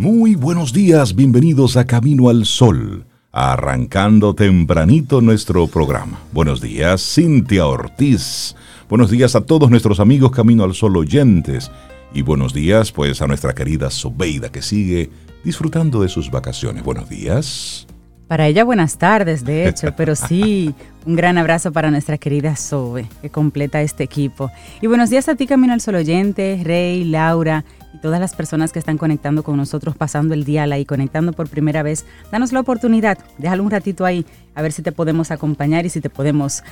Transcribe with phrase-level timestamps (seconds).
[0.00, 6.18] Muy buenos días, bienvenidos a Camino al Sol, arrancando tempranito nuestro programa.
[6.32, 8.56] Buenos días, Cintia Ortiz.
[8.88, 11.70] Buenos días a todos nuestros amigos Camino al Sol oyentes.
[12.14, 15.10] Y buenos días, pues, a nuestra querida Sobeida que sigue
[15.44, 16.82] disfrutando de sus vacaciones.
[16.82, 17.86] Buenos días.
[18.30, 20.72] Para ella buenas tardes, de hecho, pero sí,
[21.04, 24.52] un gran abrazo para nuestra querida Sobe, que completa este equipo.
[24.80, 28.70] Y buenos días a ti, Camino al Sol oyente, Rey, Laura y todas las personas
[28.70, 32.06] que están conectando con nosotros, pasando el día y conectando por primera vez.
[32.30, 36.00] Danos la oportunidad, déjalo un ratito ahí, a ver si te podemos acompañar y si
[36.00, 36.62] te podemos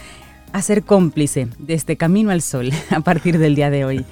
[0.52, 4.06] hacer cómplice de este Camino al Sol a partir del día de hoy.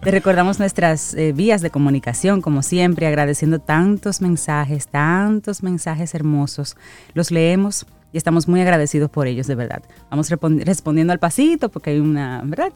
[0.00, 6.76] Te recordamos nuestras eh, vías de comunicación, como siempre, agradeciendo tantos mensajes, tantos mensajes hermosos.
[7.14, 9.82] Los leemos y estamos muy agradecidos por ellos, de verdad.
[10.08, 12.72] Vamos respondiendo al pasito porque hay una, ¿verdad?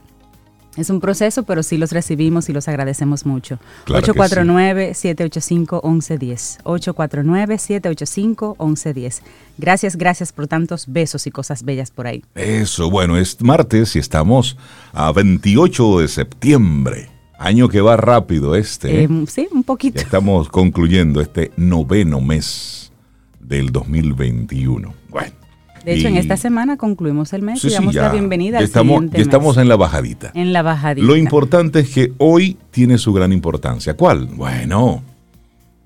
[0.77, 3.59] Es un proceso, pero sí los recibimos y los agradecemos mucho.
[3.87, 6.63] 849-785-1110.
[6.65, 9.21] 849-785-1110.
[9.59, 12.25] Gracias, gracias por tantos besos y cosas bellas por ahí.
[12.35, 14.57] Eso, bueno, es martes y estamos
[14.95, 17.11] a 28 de septiembre.
[17.39, 19.03] Año que va rápido este.
[19.03, 19.09] ¿eh?
[19.11, 20.01] Eh, sí, un poquito.
[20.01, 22.93] estamos concluyendo este noveno mes
[23.41, 24.95] del 2021.
[25.11, 25.42] Bueno.
[25.85, 29.21] De hecho, en esta semana concluimos el mes y damos la bienvenida al estamos, siguiente
[29.21, 30.31] estamos en la bajadita.
[30.35, 31.07] En la bajadita.
[31.07, 33.95] Lo importante es que hoy tiene su gran importancia.
[33.97, 34.27] ¿Cuál?
[34.27, 35.03] Bueno,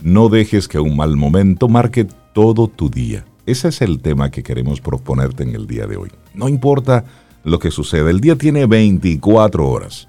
[0.02, 3.24] no dejes que un mal momento marque todo tu día.
[3.47, 6.11] Ese es el tema que queremos proponerte en el día de hoy.
[6.34, 7.05] No importa
[7.44, 10.08] lo que suceda, el día tiene 24 horas.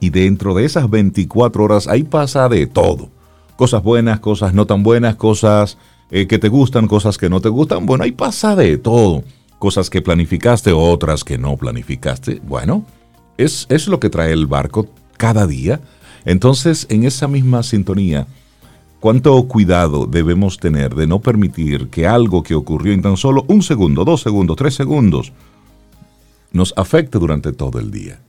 [0.00, 3.08] Y dentro de esas 24 horas ahí pasa de todo.
[3.56, 5.78] Cosas buenas, cosas no tan buenas, cosas
[6.16, 7.86] eh, que te gustan, cosas que no te gustan.
[7.86, 9.24] Bueno, ahí pasa de todo.
[9.58, 12.40] Cosas que planificaste, otras que no planificaste.
[12.46, 12.84] Bueno,
[13.36, 15.80] es, es lo que trae el barco cada día.
[16.24, 18.28] Entonces, en esa misma sintonía,
[19.00, 23.64] ¿cuánto cuidado debemos tener de no permitir que algo que ocurrió en tan solo un
[23.64, 25.32] segundo, dos segundos, tres segundos,
[26.52, 28.20] nos afecte durante todo el día?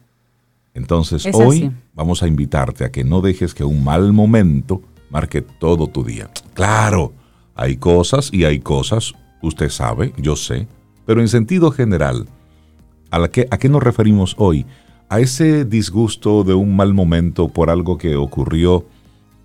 [0.74, 4.82] Entonces hoy vamos a invitarte a que no dejes que un mal momento
[5.12, 6.32] marque todo tu día.
[6.56, 7.14] Claro,
[7.56, 10.68] hay cosas y hay cosas, usted sabe, yo sé,
[11.06, 12.28] pero en sentido general,
[13.12, 14.66] ¿a, qué, ¿a qué nos referimos hoy?
[15.10, 18.86] A ese disgusto de un mal momento por algo que ocurrió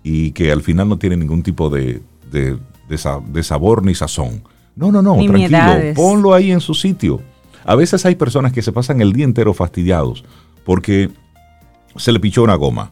[0.03, 2.01] y que al final no tiene ningún tipo de,
[2.31, 4.43] de, sabor ni sazón.
[4.75, 7.21] No, no, no, tranquilo, ponlo ahí en su sitio.
[7.63, 10.23] A veces hay personas que se pasan el día entero fastidiados
[10.65, 11.09] porque
[11.95, 12.91] se le pichó una goma,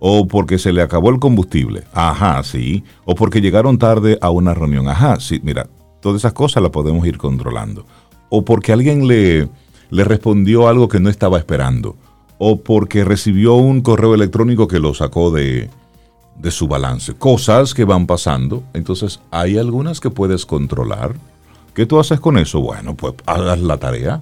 [0.00, 4.54] o porque se le acabó el combustible, ajá, sí, o porque llegaron tarde a una
[4.54, 5.68] reunión, ajá, sí, mira,
[6.00, 7.84] todas esas cosas las podemos ir controlando,
[8.30, 9.48] o porque alguien le,
[9.90, 11.96] le respondió algo que no estaba esperando,
[12.38, 15.68] o porque recibió un correo electrónico que lo sacó de,
[16.38, 21.14] de su balance, cosas que van pasando, entonces hay algunas que puedes controlar.
[21.74, 22.60] ¿Qué tú haces con eso?
[22.60, 24.20] Bueno, pues hagas la tarea.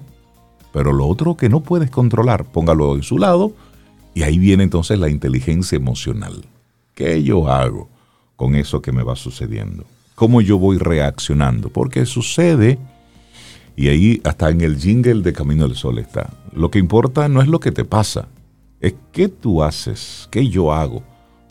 [0.71, 3.53] Pero lo otro que no puedes controlar, póngalo en su lado
[4.19, 6.43] y ahí viene entonces la inteligencia emocional.
[6.93, 7.87] ¿Qué yo hago
[8.35, 9.85] con eso que me va sucediendo?
[10.15, 11.69] ¿Cómo yo voy reaccionando?
[11.69, 12.77] Porque sucede,
[13.77, 17.41] y ahí hasta en el jingle de Camino del Sol está, lo que importa no
[17.41, 18.27] es lo que te pasa,
[18.81, 21.01] es qué tú haces, qué yo hago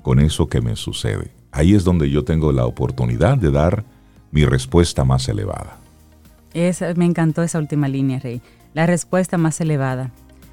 [0.03, 1.31] con eso que me sucede.
[1.51, 3.83] Ahí es donde yo tengo la oportunidad de dar
[4.31, 5.79] mi respuesta más elevada.
[6.97, 8.43] me encantó esa última línea, Rey.
[8.75, 10.13] La respuesta más elevada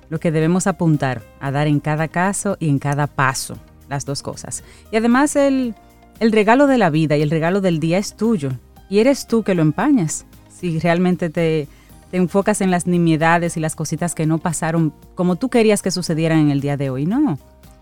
[0.10, 3.58] lo que debemos apuntar a dar en cada caso y en cada paso,
[3.90, 4.64] las dos cosas.
[4.92, 5.76] Y además el,
[6.20, 8.52] regalo de la vida y el regalo del día es tuyo
[8.90, 10.26] y eres tú que lo empañas.
[10.50, 11.68] Si realmente te,
[12.12, 15.92] te enfocas en las nimiedades y las cositas que no pasaron como tú querías que
[15.92, 17.38] sucedieran en el día de hoy, no.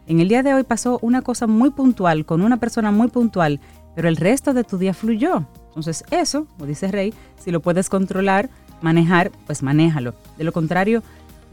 [0.06, 3.62] En el día de hoy pasó una cosa muy puntual con una persona muy puntual,
[3.96, 5.46] pero el resto de tu día fluyó.
[5.68, 8.50] Entonces eso, como dice Rey, si lo puedes controlar,
[8.82, 10.14] manejar, pues manéjalo.
[10.38, 11.04] De lo contrario,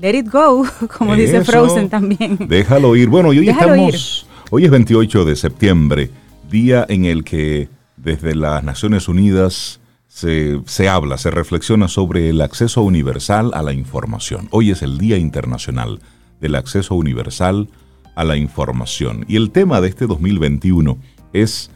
[0.00, 0.64] Let it go,
[0.98, 2.38] como dice Frozen también.
[2.48, 3.08] Déjalo ir.
[3.10, 6.10] Bueno, hoy estamos, hoy es 28 de septiembre,
[6.50, 7.68] día en el que
[7.98, 13.74] desde las Naciones Unidas se, se, habla, se reflexiona sobre el acceso universal a la
[13.74, 14.48] información.
[14.52, 16.00] Hoy es el Día Internacional
[16.40, 17.68] del Acceso Universal
[18.14, 19.26] a la Información.
[19.28, 20.96] Y el tema de este 2021
[21.34, 21.70] es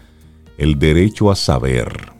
[0.56, 2.10] el derecho a saber,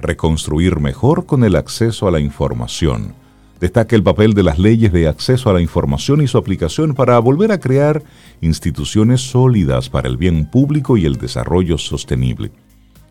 [0.00, 3.19] reconstruir mejor con el acceso a la información
[3.60, 7.18] Destaca el papel de las leyes de acceso a la información y su aplicación para
[7.18, 8.02] volver a crear
[8.40, 12.52] instituciones sólidas para el bien público y el desarrollo sostenible.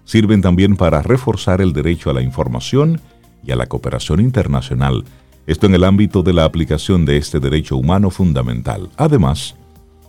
[0.06, 3.00] Sirven también para reforzar el derecho a la información
[3.46, 5.06] y a la cooperación internacional,
[5.46, 8.90] esto en el ámbito de la aplicación de este derecho humano fundamental.
[8.98, 9.56] Además,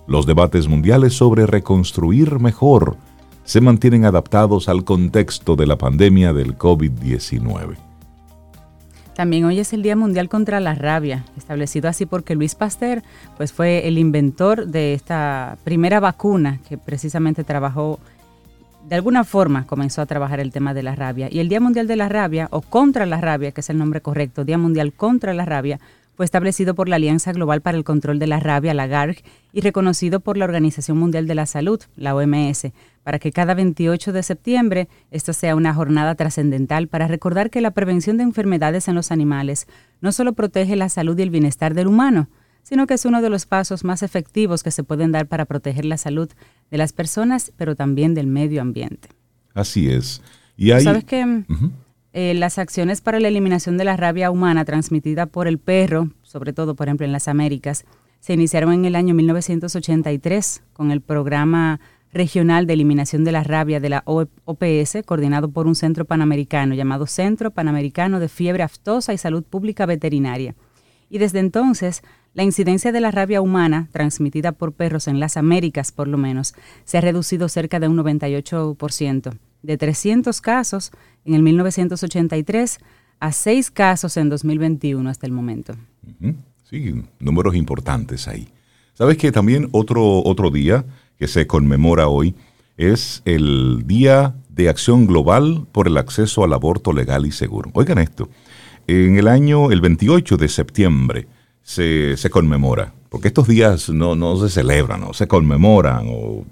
[0.07, 2.97] los debates mundiales sobre reconstruir mejor
[3.45, 7.90] se mantienen adaptados al contexto de la pandemia del COVID-19.
[9.21, 13.03] También hoy es el Día Mundial contra la Rabia, establecido así porque Luis Pasteur
[13.37, 18.01] pues, fue el inventor de esta primera vacuna que precisamente trabajó,
[18.89, 21.29] de alguna forma comenzó a trabajar el tema de la rabia.
[21.31, 24.01] Y el Día Mundial de la Rabia, o contra la rabia, que es el nombre
[24.01, 25.81] correcto, Día Mundial contra la Rabia,
[26.17, 29.19] fue establecido por la Alianza Global para el Control de la Rabia, la GARG,
[29.53, 32.69] y reconocido por la Organización Mundial de la Salud, la OMS,
[33.03, 37.71] para que cada 28 de septiembre esta sea una jornada trascendental para recordar que la
[37.71, 39.67] prevención de enfermedades en los animales
[40.01, 42.29] no solo protege la salud y el bienestar del humano,
[42.63, 45.85] sino que es uno de los pasos más efectivos que se pueden dar para proteger
[45.85, 46.31] la salud
[46.71, 49.09] de las personas, pero también del medio ambiente.
[49.55, 50.23] Así es.
[50.57, 50.85] Y hay...
[50.85, 51.45] ¿Sabes que
[52.13, 56.53] eh, las acciones para la eliminación de la rabia humana transmitida por el perro, sobre
[56.53, 57.85] todo, por ejemplo, en las Américas,
[58.21, 61.81] se iniciaron en el año 1983 con el programa
[62.13, 67.07] regional de eliminación de la rabia de la OPS, coordinado por un centro panamericano llamado
[67.07, 70.55] Centro Panamericano de Fiebre Aftosa y Salud Pública Veterinaria.
[71.09, 72.03] Y desde entonces,
[72.35, 76.55] la incidencia de la rabia humana, transmitida por perros en las Américas por lo menos,
[76.85, 80.93] se ha reducido cerca de un 98%, de 300 casos
[81.25, 82.79] en el 1983
[83.19, 85.75] a 6 casos en 2021 hasta el momento.
[86.65, 88.49] Sí, números importantes ahí.
[88.95, 90.85] ¿Sabes que también otro, otro día
[91.21, 92.35] que se conmemora hoy
[92.79, 97.71] es el Día de Acción Global por el Acceso al Aborto Legal y Seguro?
[97.75, 98.31] Oigan esto,
[98.87, 101.29] en el año, el 28 de septiembre,
[101.63, 106.47] se, conmemora, porque estos días no, no se celebran, no se conmemoran o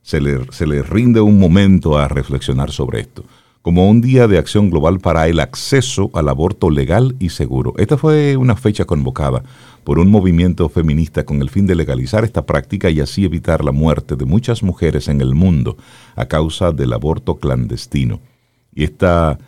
[0.00, 3.24] se le, se le rinde un momento a reflexionar sobre esto
[3.64, 7.72] como un día de acción global para el acceso al aborto legal y seguro.
[7.78, 9.42] Esta fue una fecha convocada
[9.84, 13.72] por un movimiento feminista con el fin de legalizar esta práctica y así evitar la
[13.72, 15.78] muerte de muchas mujeres en el mundo
[16.14, 18.20] a causa del aborto clandestino.
[18.74, 19.38] Y esta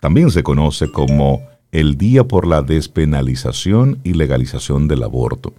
[0.00, 5.52] también se conoce como el Día por la Despenalización y Legalización del Aborto.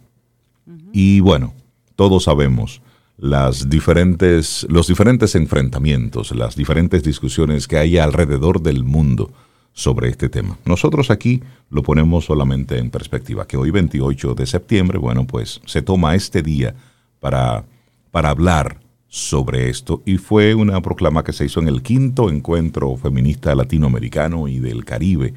[0.91, 1.53] Y bueno,
[1.95, 2.81] todos sabemos
[3.17, 9.31] las diferentes, los diferentes enfrentamientos, las diferentes discusiones que hay alrededor del mundo
[9.73, 10.57] sobre este tema.
[10.65, 15.81] Nosotros aquí lo ponemos solamente en perspectiva, que hoy 28 de septiembre, bueno, pues se
[15.81, 16.75] toma este día
[17.19, 17.65] para,
[18.11, 22.95] para hablar sobre esto y fue una proclama que se hizo en el quinto encuentro
[22.97, 25.33] feminista latinoamericano y del Caribe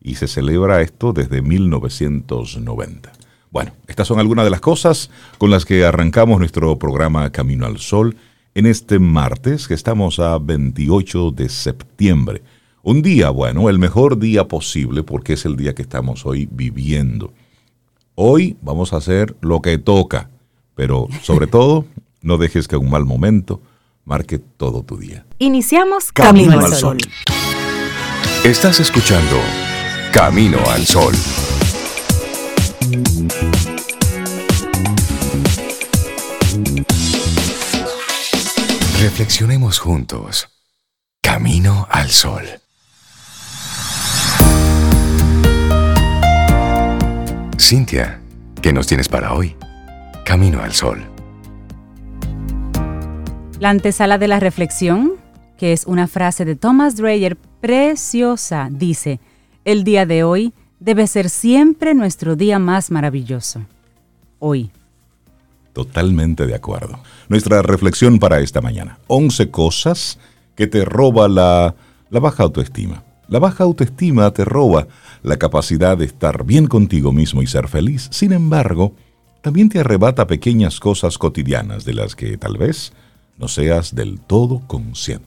[0.00, 3.15] y se celebra esto desde 1990.
[3.56, 5.08] Bueno, estas son algunas de las cosas
[5.38, 8.14] con las que arrancamos nuestro programa Camino al Sol
[8.54, 12.42] en este martes que estamos a 28 de septiembre.
[12.82, 17.32] Un día, bueno, el mejor día posible porque es el día que estamos hoy viviendo.
[18.14, 20.28] Hoy vamos a hacer lo que toca,
[20.74, 21.86] pero sobre todo,
[22.20, 23.62] no dejes que un mal momento
[24.04, 25.24] marque todo tu día.
[25.38, 26.98] Iniciamos Camino, al Sol.
[28.44, 29.40] Estás escuchando
[30.12, 31.14] Camino al Sol.
[39.00, 40.48] Reflexionemos juntos.
[41.20, 42.42] Camino al sol.
[47.58, 48.20] Cintia,
[48.62, 49.56] ¿qué nos tienes para hoy?
[50.24, 51.04] Camino al sol.
[53.58, 55.14] La antesala de la reflexión,
[55.58, 59.18] que es una frase de Thomas Dreyer preciosa, dice,
[59.64, 63.62] el día de hoy debe ser siempre nuestro día más maravilloso.
[64.38, 64.70] Hoy.
[65.72, 66.98] Totalmente de acuerdo.
[67.28, 68.98] Nuestra reflexión para esta mañana.
[69.08, 70.18] 11 cosas
[70.54, 71.74] que te roba la,
[72.10, 73.02] la baja autoestima.
[73.28, 74.86] La baja autoestima te roba
[75.22, 78.08] la capacidad de estar bien contigo mismo y ser feliz.
[78.12, 78.94] Sin embargo,
[79.42, 82.92] también te arrebata pequeñas cosas cotidianas de las que tal vez
[83.36, 85.26] no seas del todo consciente.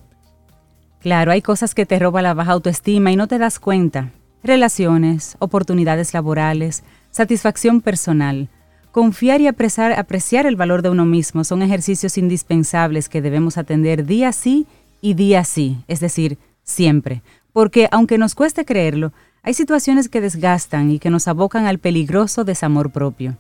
[1.02, 4.12] Claro, hay cosas que te roba la baja autoestima y no te das cuenta.
[4.44, 8.48] Relaciones, oportunidades laborales, satisfacción personal.
[8.92, 14.32] Confiar y apreciar, el valor de uno mismo son ejercicios indispensables que debemos atender día
[14.32, 14.66] sí
[15.02, 17.22] y día sí, es decir, siempre.
[17.54, 19.12] Porque aunque nos cueste creerlo,
[19.44, 23.36] hay situaciones que desgastan y que nos abocan al peligroso desamor propio.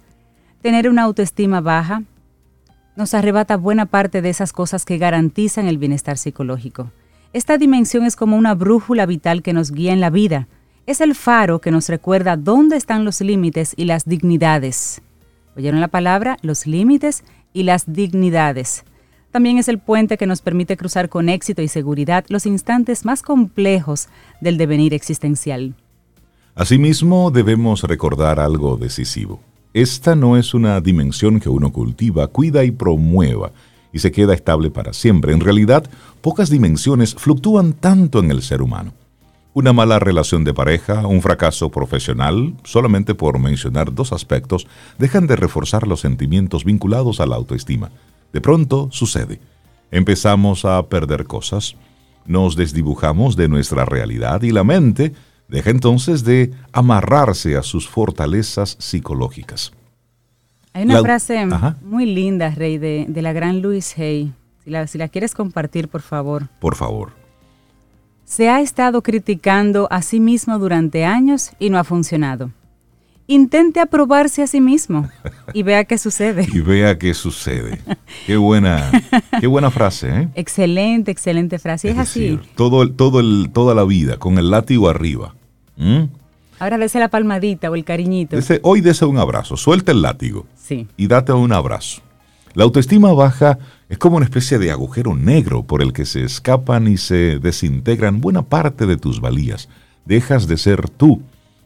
[0.61, 2.03] Tener una autoestima baja
[2.95, 6.91] nos arrebata buena parte de esas cosas que garantizan el bienestar psicológico.
[7.31, 10.47] Esta dimensión es como una brújula vital que nos guía en la vida.
[10.89, 15.03] Es el faro que nos recuerda dónde están los límites y las dignidades.
[15.55, 16.39] ¿Oyeron la palabra?
[16.41, 18.85] Los límites y las dignidades.
[19.29, 23.21] También es el puente que nos permite cruzar con éxito y seguridad los instantes más
[23.21, 24.09] complejos
[24.41, 25.75] del devenir existencial.
[26.55, 29.41] Asimismo, debemos recordar algo decisivo.
[29.75, 33.51] Esta no es una dimensión que uno cultiva, cuida y promueva
[33.93, 35.33] y se queda estable para siempre.
[35.33, 35.87] En realidad,
[36.21, 38.91] pocas dimensiones fluctúan tanto en el ser humano.
[39.53, 44.67] Una mala relación de pareja, un fracaso profesional, solamente por mencionar dos aspectos,
[44.99, 47.89] dejan de reforzar los sentimientos vinculados a la autoestima.
[48.31, 49.39] De pronto sucede.
[49.89, 51.75] Empezamos a perder cosas,
[52.25, 55.13] nos desdibujamos de nuestra realidad y la mente
[55.47, 59.73] deja entonces de amarrarse a sus fortalezas psicológicas.
[60.73, 61.47] Hay una frase
[61.81, 64.31] muy linda, Rey, de, la gran Louise Hay.
[64.63, 66.47] Si la, si la quieres compartir, por favor.
[66.59, 67.18] Por favor.
[68.29, 72.51] Se ha estado criticando a sí mismo durante años y no ha funcionado.
[73.25, 75.09] Intente aprobarse a sí mismo
[75.51, 76.47] y vea qué sucede.
[76.53, 77.81] y vea qué sucede.
[78.27, 78.91] Qué buena,
[79.41, 80.29] qué buena frase, ¿eh?
[80.35, 81.89] Excelente, excelente frase.
[81.89, 82.39] Es, así.
[82.53, 85.33] Todo, todo el, toda la vida con el látigo arriba.
[86.59, 88.37] Ahora dese la palmadita o el cariñito.
[88.61, 90.45] hoy dese un abrazo, suelta el látigo.
[90.55, 90.87] Sí.
[90.97, 92.03] Y date un abrazo.
[92.53, 93.57] La autoestima baja
[93.89, 98.21] es como una especie de agujero negro por el que se escapan y se desintegran
[98.21, 99.67] buena parte de tus valías.
[100.05, 101.23] Dejas de ser tú,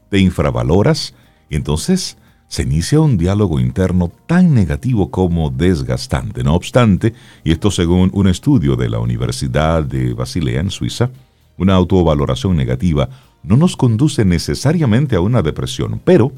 [0.10, 1.14] te infravaloras
[1.50, 6.44] y entonces se inicia un diálogo interno tan negativo como desgastante.
[6.44, 7.14] No obstante,
[7.44, 11.10] y esto según un estudio de la Universidad de Basilea en Suiza,
[11.58, 13.10] una autovaloración negativa
[13.44, 16.32] no nos conduce necesariamente a una depresión, pero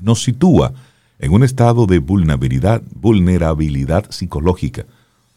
[0.00, 0.72] nos sitúa
[1.22, 4.84] en un estado de vulnerabilidad, vulnerabilidad psicológica.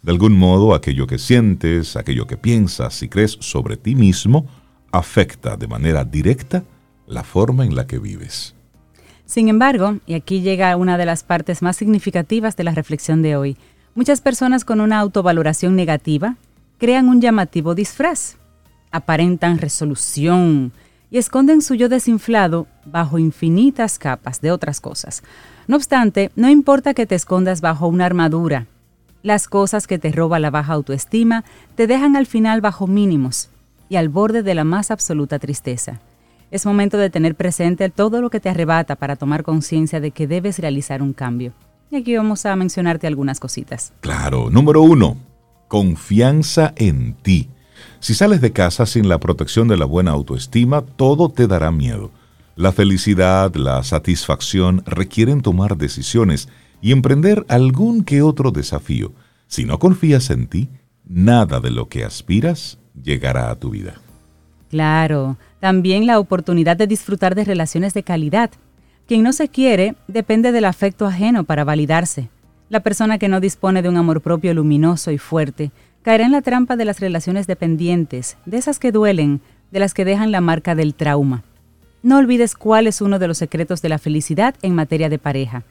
[0.01, 4.48] De algún modo, aquello que sientes, aquello que piensas y crees sobre ti mismo,
[4.92, 6.63] afecta de manera directa
[7.08, 8.56] la forma en la que vives.
[9.25, 13.36] Sin embargo, y aquí llega una de las partes más significativas de la reflexión de
[13.36, 13.58] hoy,
[13.94, 16.36] muchas personas con una autovaloración negativa
[16.80, 18.38] crean un llamativo disfraz
[18.92, 20.72] aparentan resolución
[21.12, 25.22] y esconden su yo desinflado bajo infinitas capas de otras cosas.
[25.67, 28.67] No obstante, no importa que te escondas bajo una armadura,
[29.25, 31.43] las cosas que te roba la baja autoestima
[31.74, 33.50] te dejan al final bajo mínimos
[33.89, 36.00] y al borde de la más absoluta tristeza.
[36.51, 40.27] Es momento de tener presente todo lo que te arrebata para tomar conciencia de que
[40.27, 41.53] debes realizar un cambio.
[41.89, 43.93] Y aquí vamos a mencionarte algunas cositas.
[44.01, 45.17] Claro, número uno,
[45.67, 47.50] confianza en ti.
[48.00, 52.12] Si sales de casa sin la protección de la buena autoestima, todo te dará miedo.
[52.57, 56.47] La felicidad, la satisfacción requieren tomar decisiones
[56.81, 59.12] y emprender algún que otro desafío.
[59.47, 60.69] Si no confías en ti,
[61.05, 63.95] nada de lo que aspiras llegará a tu vida.
[64.69, 68.51] Claro, también la oportunidad de disfrutar de relaciones de calidad.
[69.05, 72.29] Quien no se quiere depende del afecto ajeno para validarse.
[72.69, 75.71] La persona que no dispone de un amor propio luminoso y fuerte
[76.03, 80.05] caerá en la trampa de las relaciones dependientes, de esas que duelen, de las que
[80.05, 81.43] dejan la marca del trauma.
[82.05, 85.63] No olvides cuál es uno de los secretos de la felicidad en materia de pareja.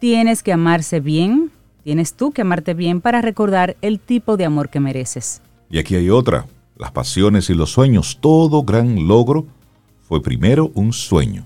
[0.00, 1.50] Tienes que amarse bien,
[1.84, 5.42] tienes tú que amarte bien para recordar el tipo de amor que mereces.
[5.68, 6.46] Y aquí hay otra,
[6.78, 8.16] las pasiones y los sueños.
[8.22, 9.48] Todo gran logro
[10.00, 11.44] fue primero un sueño,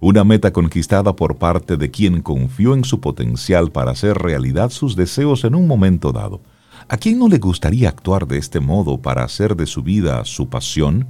[0.00, 4.96] una meta conquistada por parte de quien confió en su potencial para hacer realidad sus
[4.96, 6.42] deseos en un momento dado.
[6.88, 10.50] ¿A quién no le gustaría actuar de este modo para hacer de su vida su
[10.50, 11.06] pasión?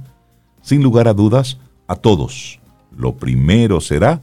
[0.61, 1.57] Sin lugar a dudas,
[1.93, 2.59] a todos.
[2.95, 4.21] Lo primero será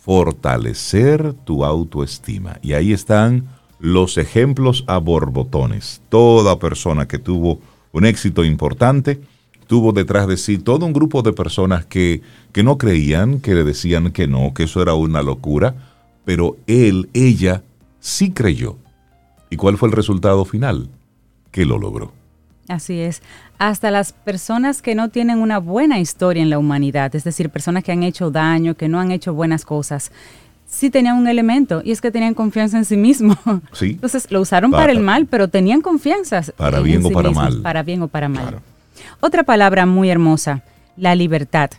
[0.00, 2.58] fortalecer tu autoestima.
[2.62, 3.48] Y ahí están
[3.80, 6.02] los ejemplos a borbotones.
[6.08, 7.60] Toda persona que tuvo
[7.92, 9.20] un éxito importante
[9.66, 12.20] tuvo detrás de sí todo un grupo de personas que,
[12.52, 15.74] que no creían, que le decían que no, que eso era una locura,
[16.24, 17.62] pero él, ella,
[17.98, 18.76] sí creyó.
[19.50, 20.90] ¿Y cuál fue el resultado final?
[21.52, 22.12] que lo logró.
[22.68, 23.22] Así es.
[23.58, 27.84] Hasta las personas que no tienen una buena historia en la humanidad, es decir, personas
[27.84, 30.12] que han hecho daño, que no han hecho buenas cosas,
[30.66, 33.38] sí tenían un elemento y es que tenían confianza en sí mismos.
[33.72, 33.90] Sí.
[33.92, 36.42] Entonces lo usaron para, el mal, pero tenían confianza.
[36.56, 37.62] Para bien o para mal.
[37.62, 38.60] Para bien o para mal.
[39.20, 40.62] Otra palabra muy hermosa,
[40.96, 41.70] la libertad.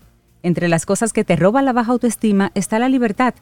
[0.42, 3.34] Entre las cosas que te roba la baja autoestima está la libertad.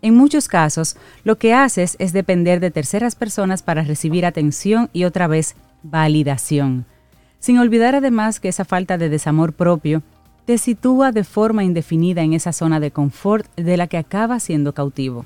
[0.00, 5.04] En muchos casos, lo que haces es depender de terceras personas para recibir atención y
[5.04, 6.86] otra vez validación.
[7.38, 10.02] Sin olvidar además que esa falta de desamor propio
[10.44, 14.72] te sitúa de forma indefinida en esa zona de confort de la que acaba siendo
[14.72, 15.24] cautivo.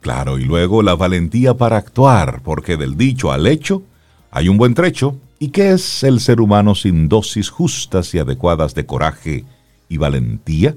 [0.00, 3.82] Claro, y luego la valentía para actuar, porque del dicho al hecho
[4.30, 5.16] hay un buen trecho.
[5.38, 9.44] ¿Y qué es el ser humano sin dosis justas y adecuadas de coraje
[9.88, 10.74] y valentía?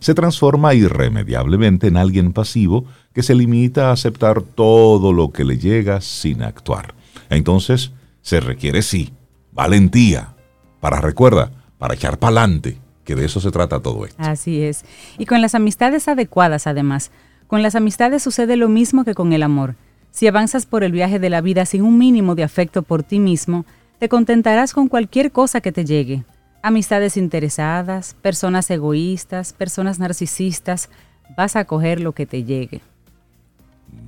[0.00, 5.58] Se transforma irremediablemente en alguien pasivo que se limita a aceptar todo lo que le
[5.58, 6.94] llega sin actuar.
[7.30, 7.90] Entonces,
[8.28, 9.10] se requiere sí
[9.52, 10.34] valentía
[10.80, 14.22] para, recuerda, para echar para adelante, que de eso se trata todo esto.
[14.22, 14.84] Así es.
[15.16, 17.10] Y con las amistades adecuadas, además,
[17.46, 19.76] con las amistades sucede lo mismo que con el amor.
[20.10, 23.18] Si avanzas por el viaje de la vida sin un mínimo de afecto por ti
[23.18, 23.64] mismo,
[23.98, 26.24] te contentarás con cualquier cosa que te llegue.
[26.62, 30.90] Amistades interesadas, personas egoístas, personas narcisistas,
[31.34, 32.82] vas a coger lo que te llegue.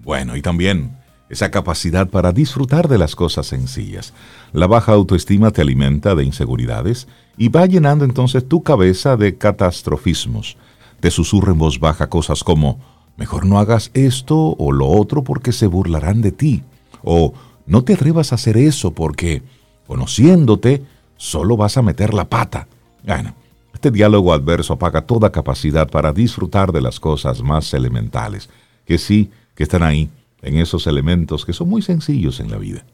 [0.03, 1.00] Bueno, y también
[1.31, 4.13] esa capacidad para disfrutar de las cosas sencillas.
[4.53, 7.07] La baja autoestima te alimenta de inseguridades
[7.39, 10.57] y va llenando entonces tu cabeza de catastrofismos.
[10.99, 12.81] Te susurra en voz baja cosas como,
[13.17, 16.65] mejor no hagas esto o lo otro porque se burlarán de ti.
[17.03, 17.33] O
[17.65, 19.43] no te atrevas a hacer eso porque,
[19.87, 20.83] conociéndote,
[21.17, 22.67] solo vas a meter la pata.
[23.05, 23.35] Bueno,
[23.73, 28.51] este diálogo adverso apaga toda capacidad para disfrutar de las cosas más elementales,
[28.85, 30.11] que sí, que están ahí,
[30.43, 32.85] en esos elementos que son muy sencillos en la vida.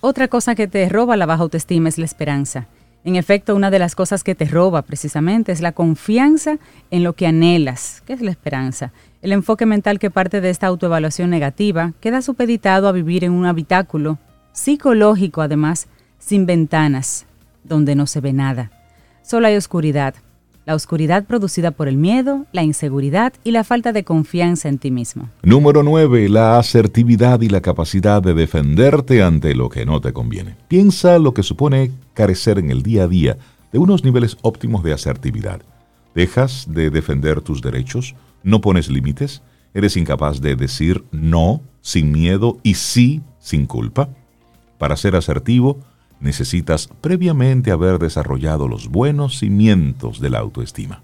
[0.00, 2.66] Otra cosa que te roba la baja autoestima es la esperanza.
[3.04, 6.58] En efecto, una de las cosas que te roba precisamente es la confianza
[6.90, 8.92] en lo que anhelas, que es la esperanza.
[9.22, 13.46] El enfoque mental que parte de esta autoevaluación negativa queda supeditado a vivir en un
[13.46, 14.18] habitáculo
[14.52, 15.88] psicológico, además,
[16.18, 17.26] sin ventanas,
[17.64, 18.70] donde no se ve nada.
[19.22, 20.14] Solo hay oscuridad,
[20.64, 24.90] la oscuridad producida por el miedo, la inseguridad y la falta de confianza en ti
[24.90, 25.28] mismo.
[25.42, 26.28] Número 9.
[26.28, 30.56] La asertividad y la capacidad de defenderte ante lo que no te conviene.
[30.68, 33.38] Piensa lo que supone carecer en el día a día
[33.72, 35.62] de unos niveles óptimos de asertividad.
[36.14, 39.42] Dejas de defender tus derechos, no pones límites,
[39.74, 44.10] eres incapaz de decir no sin miedo y sí sin culpa.
[44.78, 45.78] Para ser asertivo,
[46.22, 51.02] necesitas previamente haber desarrollado los buenos cimientos de la autoestima.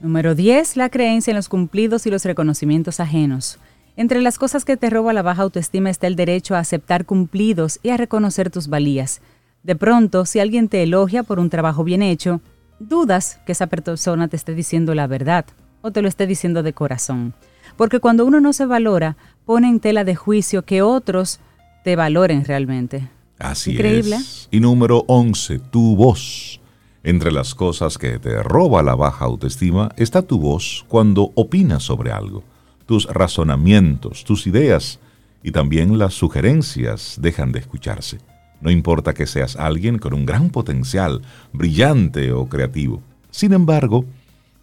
[0.00, 0.76] Número 10.
[0.76, 3.58] La creencia en los cumplidos y los reconocimientos ajenos.
[3.96, 7.80] Entre las cosas que te roba la baja autoestima está el derecho a aceptar cumplidos
[7.82, 9.22] y a reconocer tus valías.
[9.62, 12.40] De pronto, si alguien te elogia por un trabajo bien hecho,
[12.78, 15.46] dudas que esa persona te esté diciendo la verdad
[15.80, 17.32] o te lo esté diciendo de corazón.
[17.76, 21.40] Porque cuando uno no se valora, pone en tela de juicio que otros
[21.84, 23.08] te valoren realmente.
[23.38, 24.16] Así Increíble.
[24.16, 24.48] es.
[24.50, 26.60] Y número 11, tu voz.
[27.02, 32.10] Entre las cosas que te roba la baja autoestima está tu voz cuando opinas sobre
[32.10, 32.42] algo.
[32.86, 34.98] Tus razonamientos, tus ideas
[35.42, 38.18] y también las sugerencias dejan de escucharse.
[38.60, 43.02] No importa que seas alguien con un gran potencial, brillante o creativo.
[43.30, 44.04] Sin embargo,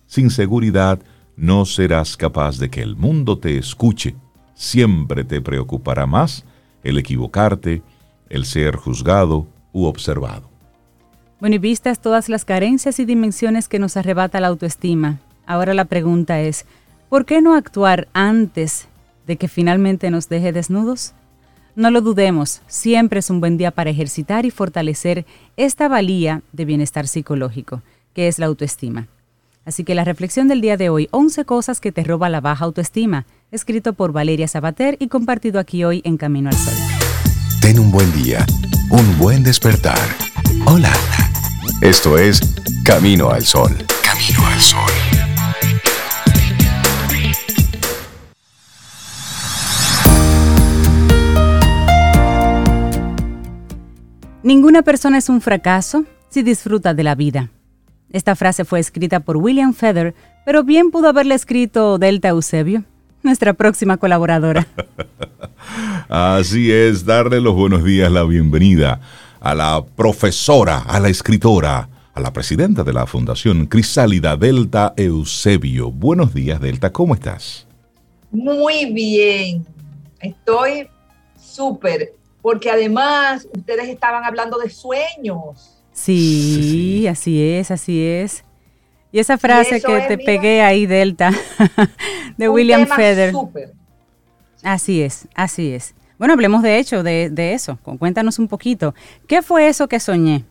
[0.08, 1.00] sin seguridad
[1.38, 4.16] no serás capaz de que el mundo te escuche.
[4.56, 6.44] Siempre te preocupará más
[6.84, 7.82] el equivocarte,
[8.34, 10.50] el ser juzgado u observado.
[11.40, 15.86] Bueno, y vistas todas las carencias y dimensiones que nos arrebata la autoestima, ahora la
[15.86, 16.66] pregunta es,
[17.10, 18.88] ¿por qué no actuar antes
[19.28, 21.14] de que finalmente nos deje desnudos?
[21.76, 26.66] No lo dudemos, siempre es un buen día para ejercitar y fortalecer esta valía de
[26.66, 27.84] bienestar psicológico,
[28.16, 29.08] que es la autoestima.
[29.64, 32.66] Así que la reflexión del día de hoy, 11 cosas que te roba la baja
[32.66, 36.93] autoestima, escrito por Valeria Sabater y compartido aquí hoy en Camino al Sol.
[37.64, 38.46] Ten un buen día,
[38.90, 39.98] un buen despertar.
[40.66, 40.92] Hola.
[41.80, 42.42] Esto es
[42.84, 43.72] Camino al Sol.
[44.04, 44.92] Camino al Sol.
[54.44, 57.50] Ninguna persona es un fracaso si disfruta de la vida.
[58.10, 60.14] Esta frase fue escrita por William Feather,
[60.46, 62.84] pero bien pudo haberla escrito Delta Eusebio,
[63.24, 64.68] nuestra próxima colaboradora.
[66.10, 69.00] Así es, darle los buenos días, la bienvenida
[69.40, 75.92] a la profesora, a la escritora, a la presidenta de la Fundación Crisálida Delta Eusebio.
[75.92, 77.66] Buenos días, Delta, ¿cómo estás?
[78.32, 79.66] Muy bien,
[80.20, 80.88] estoy
[81.40, 85.82] súper, porque además ustedes estaban hablando de sueños.
[85.92, 88.44] Sí, así es, así es.
[89.14, 91.32] Y esa frase que te pegué ahí, Delta,
[92.38, 93.32] de William Feather.
[94.64, 95.94] Así es, así es.
[96.18, 97.78] Bueno, hablemos de hecho de, eso.
[98.00, 98.96] Cuéntanos un poquito.
[99.28, 100.46] ¿Qué fue eso que soñé?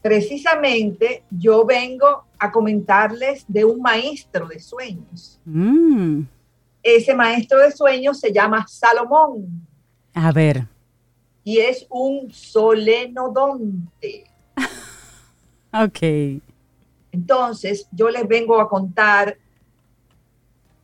[0.00, 5.38] Precisamente yo vengo a comentarles de un maestro de sueños.
[5.44, 6.22] Mm.
[6.82, 9.66] Ese maestro de sueños se llama Salomón.
[10.14, 10.64] A ver.
[11.44, 14.24] Y es un solenodonte.
[15.72, 16.40] ok.
[17.18, 19.36] Entonces, yo les vengo a contar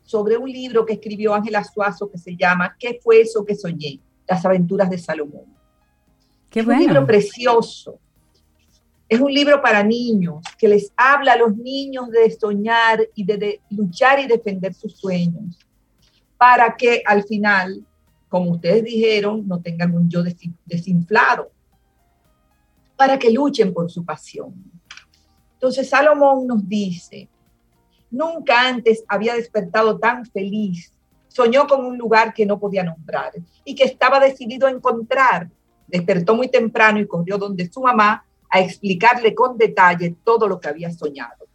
[0.03, 4.01] sobre un libro que escribió Ángela Suazo que se llama ¿Qué fue eso que soñé?
[4.27, 5.47] Las aventuras de Salomón.
[6.51, 8.01] Qué es un libro precioso.
[9.09, 13.61] Es un libro para niños que les habla a los niños de soñar y de,
[13.70, 15.59] luchar y defender sus sueños
[16.37, 17.87] para que al final,
[18.29, 20.23] como ustedes dijeron, no tengan un yo
[20.64, 21.53] desinflado,
[22.97, 24.74] para que luchen por su pasión.
[25.64, 27.27] Entonces Salomón nos dice,
[28.11, 30.92] Nunca antes había despertado tan feliz,
[31.27, 33.33] soñó con un lugar que no podía nombrar
[33.64, 35.48] y que estaba decidido a encontrar.
[35.87, 40.68] Despertó muy temprano y corrió donde su mamá a explicarle con detalle todo lo que
[40.68, 41.46] había soñado.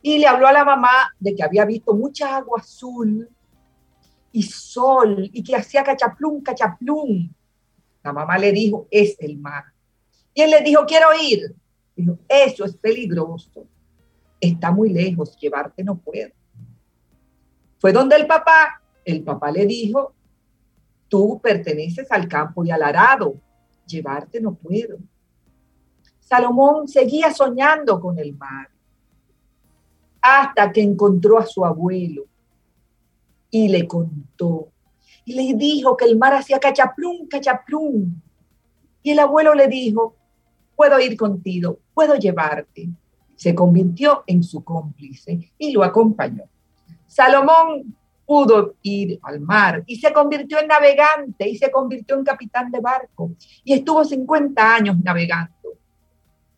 [0.00, 3.28] Y le habló a la mamá de que había visto mucha agua azul
[4.32, 7.30] y sol y que hacía cachaplum, cachaplum.
[8.02, 9.64] La mamá le dijo, es el mar.
[10.32, 11.54] Y él le dijo, quiero ir.
[11.96, 13.66] Dijo, eso es peligroso.
[14.40, 16.30] Está muy lejos, llevarte no puedo.
[17.78, 20.14] Fue donde el papá, el papá le dijo,
[21.08, 23.40] tú perteneces al campo y al arado,
[23.86, 24.98] llevarte no puedo.
[26.20, 28.70] Salomón seguía soñando con el mar
[30.20, 32.24] hasta que encontró a su abuelo
[33.50, 34.72] y le contó.
[35.26, 38.20] Y le dijo que el mar hacía cachaplum, cachaplum.
[39.02, 40.16] Y el abuelo le dijo,
[40.76, 42.88] puedo ir contigo, puedo llevarte.
[43.36, 46.44] Se convirtió en su cómplice y lo acompañó.
[47.06, 47.94] Salomón
[48.26, 52.80] pudo ir al mar y se convirtió en navegante y se convirtió en capitán de
[52.80, 53.32] barco
[53.62, 55.52] y estuvo 50 años navegando.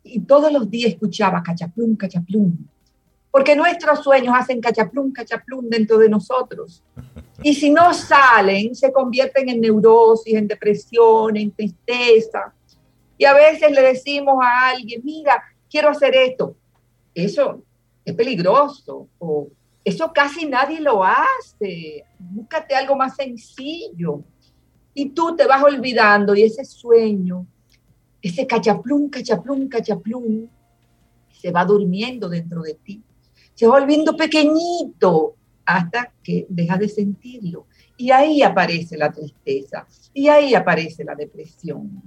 [0.03, 2.57] Y todos los días escuchaba cachaplum, cachaplum,
[3.29, 6.81] porque nuestros sueños hacen cachaplum, cachaplum dentro de nosotros.
[7.43, 12.53] Y si no salen, se convierten en neurosis, en depresión, en tristeza.
[13.17, 16.55] Y a veces le decimos a alguien, mira, quiero hacer esto.
[17.13, 17.63] Eso
[18.05, 19.07] es peligroso.
[19.19, 19.49] O
[19.83, 22.03] eso casi nadie lo hace.
[22.19, 24.23] Búscate algo más sencillo.
[24.93, 27.45] Y tú te vas olvidando y ese sueño,
[28.21, 30.47] ese cachaplum, cachaplum, cachaplum,
[31.31, 33.03] se va durmiendo dentro de ti
[33.57, 37.65] se va volviendo pequeñito hasta que deja de sentirlo.
[37.97, 42.03] Y ahí aparece la tristeza, y ahí aparece la depresión,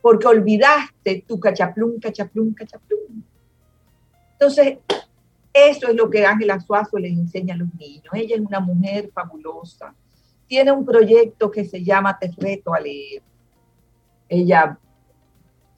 [0.00, 3.22] porque olvidaste tu cachaplum, cachaplum, cachaplum.
[4.32, 4.78] Entonces,
[5.52, 8.12] eso es lo que Ángela Suazo les enseña a los niños.
[8.12, 9.94] Ella es una mujer fabulosa.
[10.46, 13.22] Tiene un proyecto que se llama Te reto a leer.
[14.28, 14.78] Ella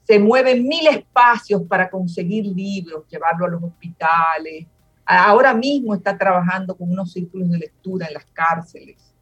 [0.04, 4.66] se mueve en mil espacios para conseguir libros, llevarlo a los hospitales,
[5.12, 9.12] Ahora mismo está trabajando con unos círculos de lectura en las cárceles.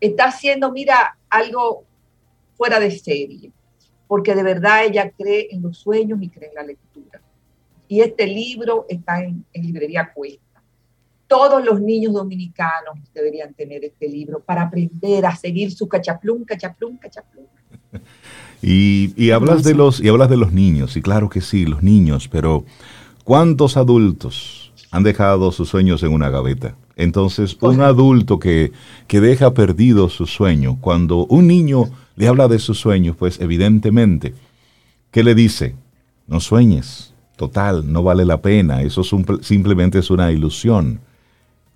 [0.00, 1.84] Está haciendo, mira, algo
[2.56, 3.52] fuera de serie,
[4.08, 7.20] porque de verdad ella cree en los sueños y cree en la lectura.
[7.86, 10.62] Y este libro está en, librería Cuesta.
[11.28, 16.96] Todos los niños dominicanos deberían tener este libro para aprender a seguir su cachaplum, cachaplum,
[16.98, 17.46] cachaplum.
[18.60, 21.80] Y, y hablas de los y hablas de los niños, y claro que sí, los
[21.84, 22.64] niños, pero
[23.22, 26.76] ¿cuántos adultos han dejado sus sueños en una gaveta.
[26.96, 28.72] Entonces, un adulto que,
[29.06, 31.84] que deja perdido su sueño, cuando un niño
[32.18, 34.34] le habla de sus sueños, pues evidentemente,
[35.12, 35.76] ¿qué le dice?
[36.26, 39.02] No sueñes, total, no vale la pena, eso
[39.40, 41.00] simplemente es una ilusión.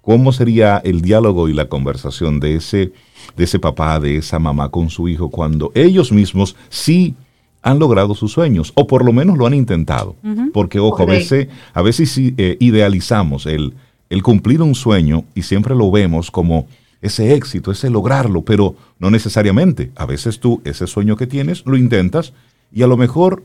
[0.00, 2.92] ¿Cómo sería el diálogo y la conversación de ese,
[3.36, 7.14] de ese papá, de esa mamá con su hijo cuando ellos mismos sí
[7.62, 10.16] han logrado sus sueños, o por lo menos lo han intentado.
[10.52, 13.74] Porque, ojo, a veces, a veces eh, idealizamos el,
[14.10, 16.66] el cumplir un sueño y siempre lo vemos como
[17.02, 19.90] ese éxito, ese lograrlo, pero no necesariamente.
[19.96, 22.32] A veces tú ese sueño que tienes lo intentas
[22.72, 23.42] y a lo mejor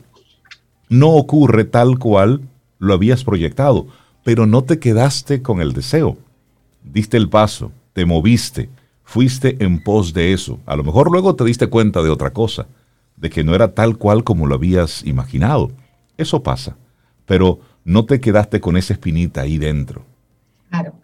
[0.88, 2.40] no ocurre tal cual
[2.78, 3.86] lo habías proyectado,
[4.24, 6.16] pero no te quedaste con el deseo.
[6.82, 8.70] Diste el paso, te moviste,
[9.04, 10.60] fuiste en pos de eso.
[10.64, 12.66] A lo mejor luego te diste cuenta de otra cosa
[13.16, 15.72] de que no era tal cual como lo habías imaginado.
[16.16, 16.76] Eso pasa,
[17.26, 20.04] pero no te quedaste con esa espinita ahí dentro.
[20.70, 20.94] Claro,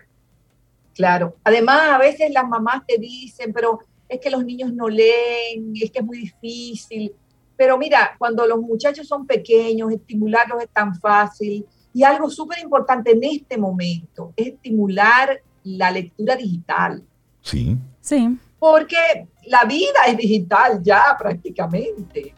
[0.94, 1.36] claro.
[1.44, 5.90] Además, a veces las mamás te dicen, pero es que los niños no leen, es
[5.90, 7.12] que es muy difícil.
[7.56, 11.66] Pero mira, cuando los muchachos son pequeños, estimularlos es tan fácil.
[11.92, 17.02] Y algo súper importante en este momento es estimular la lectura digital.
[17.40, 17.76] Sí.
[18.00, 22.34] Sí porque la vida es digital ya prácticamente.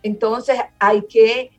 [0.00, 1.50] Entonces hay que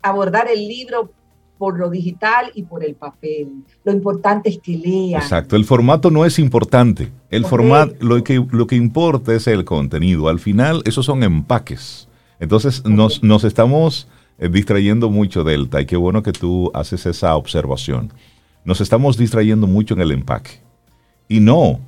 [0.00, 1.12] abordar el libro
[1.58, 3.48] por lo digital y por el papel.
[3.84, 5.20] Lo importante es que lean.
[5.20, 7.10] Exacto, el formato no es importante.
[7.30, 10.28] El formato, lo que, lo que importa es el contenido.
[10.28, 12.08] Al final, esos son empaques.
[12.40, 17.34] Entonces, nos, nos estamos eh, distrayendo mucho, Delta, y qué bueno que tú haces esa
[17.36, 18.12] observación.
[18.64, 20.60] Nos estamos distrayendo mucho en el empaque.
[21.28, 21.80] Y no,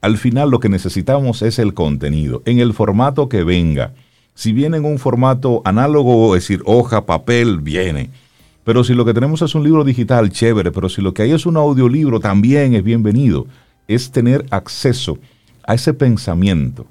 [0.00, 3.94] al final lo que necesitamos es el contenido, en el formato que venga.
[4.34, 8.10] Si viene en un formato análogo, es decir, hoja, papel, viene.
[8.66, 11.30] Pero si lo que tenemos es un libro digital, chévere, pero si lo que hay
[11.30, 13.46] es un audiolibro, también es bienvenido.
[13.86, 15.18] Es tener acceso
[15.62, 16.84] a ese pensamiento,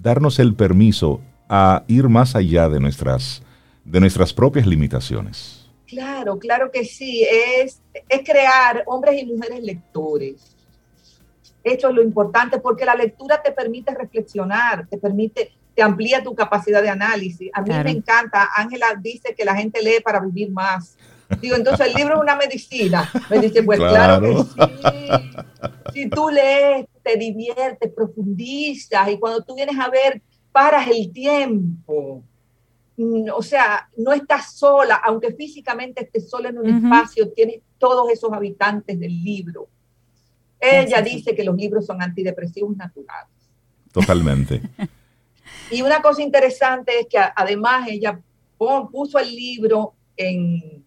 [0.00, 1.20] darnos el permiso
[1.50, 3.42] a ir más allá de nuestras,
[3.84, 5.68] de nuestras propias limitaciones.
[5.86, 10.56] Claro, claro que sí, es, es crear hombres y mujeres lectores
[11.62, 16.34] Eso es lo importante porque la lectura te permite reflexionar, te permite, te amplía tu
[16.34, 17.50] capacidad de análisis.
[17.52, 20.96] A mí me encanta, Ángela dice que la gente lee para vivir más.
[21.40, 23.10] Digo, entonces el libro es una medicina.
[23.30, 24.42] Me dice, pues claro, que
[24.90, 25.08] sí.
[25.94, 32.22] Si tú lees, te diviertes, profundizas y cuando tú vienes a ver, paras el tiempo.
[32.96, 38.10] Mm, o sea, no estás sola, aunque físicamente estés sola en un espacio, tienes todos
[38.10, 39.68] esos habitantes del libro.
[40.60, 43.32] Ella dice que los libros son antidepresivos naturales.
[43.90, 44.60] Totalmente.
[45.72, 48.20] y una cosa interesante es que además ella
[48.58, 50.84] puso el libro en,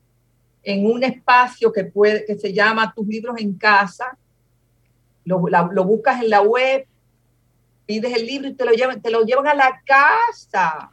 [0.64, 4.18] en un espacio que, puede, que se llama Tus libros en casa.
[5.24, 6.86] Lo, lo, buscas en la web,
[7.86, 10.92] pides el libro y te lo llevan, te lo llevan a la casa.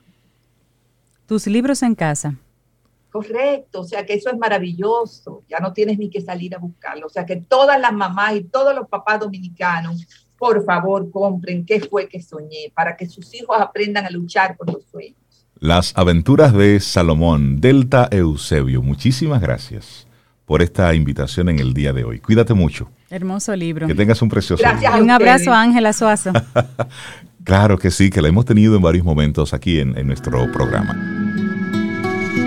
[1.27, 2.35] Tus libros en casa.
[3.11, 7.09] Correcto, o sea que eso es maravilloso, ya no tienes ni que salir a buscarlo,
[7.09, 10.07] o sea que todas las mamás y todos los papás dominicanos,
[10.43, 14.67] por favor, compren qué fue que soñé, para que sus hijos aprendan a luchar por
[14.73, 15.15] los sueños.
[15.61, 20.09] Las aventuras de Salomón, Delta Eusebio, muchísimas gracias
[20.45, 22.19] por esta invitación en el día de hoy.
[22.19, 22.91] Cuídate mucho.
[23.09, 23.87] Hermoso libro.
[23.87, 26.33] Que tengas un precioso Gracias Un abrazo a Ángela Suazo.
[27.45, 30.99] claro que sí, que la hemos tenido en varios momentos aquí en, en nuestro programa.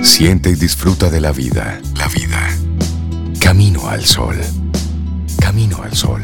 [0.01, 1.79] Siente y disfruta de la vida.
[1.97, 2.49] La vida.
[3.39, 4.35] Camino al sol.
[5.39, 6.21] Camino al sol.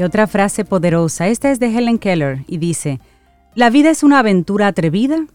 [0.00, 3.00] Y otra frase poderosa, esta es de Helen Keller y dice,
[3.54, 5.26] ¿la vida es una aventura atrevida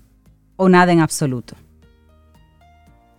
[0.56, 1.56] o nada en absoluto?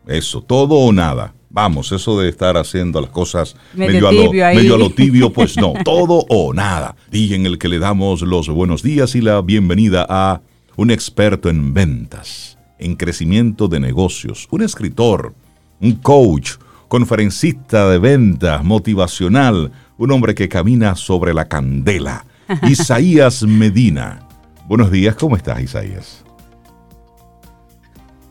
[0.09, 1.35] Eso, todo o nada.
[1.49, 5.57] Vamos, eso de estar haciendo las cosas medio, a, lo, medio a, lo, tibio, pues
[5.57, 6.97] no, todo o nada.
[7.13, 10.41] Y en el que le damos los buenos días y la bienvenida a
[10.75, 15.33] un experto en ventas, en crecimiento de negocios, un escritor,
[15.81, 16.55] un coach,
[16.89, 22.27] conferencista de ventas, motivacional, un hombre que camina sobre la candela,
[22.63, 24.27] Isaías Medina.
[24.67, 26.27] Buenos días, ¿cómo estás, Isaías?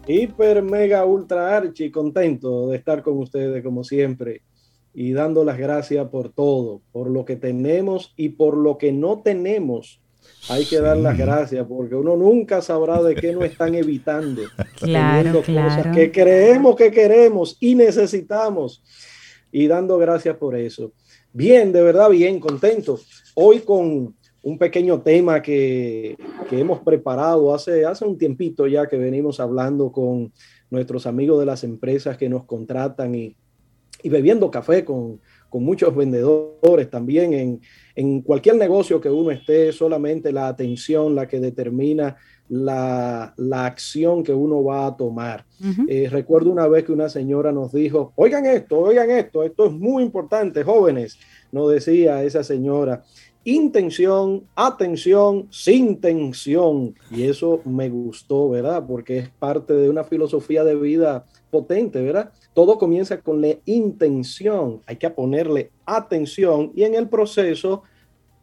[0.08, 4.41] hiper, mega, ultra, archi, contento de estar con ustedes como siempre
[4.93, 9.21] y dando las gracias por todo, por lo que tenemos y por lo que no
[9.21, 9.99] tenemos.
[10.49, 14.43] Hay que dar las gracias porque uno nunca sabrá de qué nos están evitando.
[14.78, 15.75] claro, claro.
[15.75, 18.84] Cosas que creemos que queremos y necesitamos.
[19.51, 20.93] Y dando gracias por eso.
[21.37, 22.97] Bien, de verdad, bien, contento.
[23.33, 26.15] Hoy con un pequeño tema que,
[26.49, 30.31] hemos preparado hace, hace un tiempito ya que venimos hablando con
[30.69, 33.35] nuestros amigos de las empresas que nos contratan y,
[34.05, 35.19] bebiendo café con,
[35.51, 37.61] muchos vendedores también en,
[37.95, 42.15] en, cualquier negocio que uno esté, solamente la atención la que determina
[42.49, 45.45] la, acción que uno va a tomar.
[45.88, 49.71] Eh, recuerdo una vez que una señora nos dijo, oigan esto, oigan esto, esto es
[49.71, 51.17] muy importante, jóvenes,
[51.51, 53.03] nos decía esa señora
[53.45, 56.95] intención, atención, sin tensión.
[57.12, 58.84] Y eso me gustó, ¿verdad?
[58.86, 62.34] Porque es parte de una filosofía de vida potente, ¿verdad?
[62.53, 64.81] Todo comienza con la intención.
[64.88, 67.84] Hay que ponerle atención y en el proceso,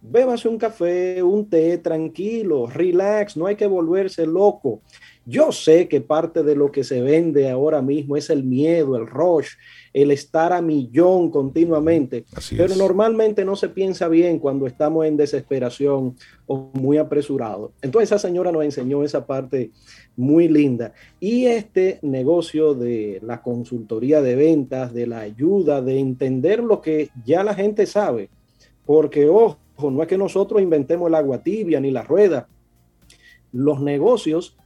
[0.02, 4.82] bébase un café, un té, tranquilo, relax, no hay que volverse loco.
[5.24, 9.06] Yo sé que parte de lo que se vende ahora mismo es el miedo, el
[9.06, 9.50] rush,
[9.92, 12.24] el estar a millón continuamente,
[12.56, 17.72] pero normalmente no se piensa bien cuando estamos en desesperación o muy apresurado.
[17.82, 19.70] Entonces esa señora nos enseñó esa parte
[20.16, 20.92] muy linda.
[21.20, 27.10] Y este negocio de la consultoría de ventas, de la ayuda, de entender lo que
[27.24, 28.28] ya la gente sabe,
[28.84, 32.48] porque ojo, no es que nosotros inventemos el agua tibia ni la rueda.
[33.52, 34.56] Los negocios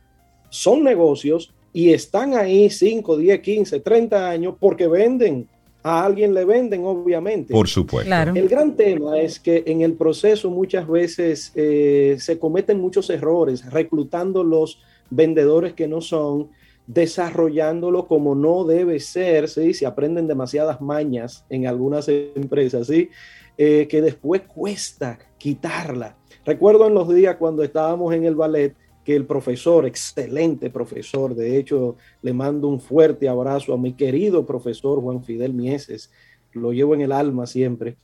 [0.51, 5.49] son negocios y están ahí 5, 10, 15, 30 años porque venden.
[5.83, 7.53] A alguien le venden, obviamente.
[7.53, 8.13] Por supuesto.
[8.13, 13.71] El gran tema es que en el proceso muchas veces eh, se cometen muchos errores
[13.71, 16.49] reclutando los vendedores que no son,
[16.87, 19.75] desarrollándolo como no debe ser, ¿sí?
[19.75, 23.11] se aprenden demasiadas mañas en algunas empresas, ¿sí?
[23.59, 26.17] Eh, que después cuesta quitarla.
[26.45, 31.57] Recuerdo en los días cuando estábamos en el ballet, que el profesor, excelente profesor, de
[31.57, 36.11] hecho le mando un fuerte abrazo a mi querido profesor Juan Fidel Mieses,
[36.53, 37.97] lo llevo en el alma siempre,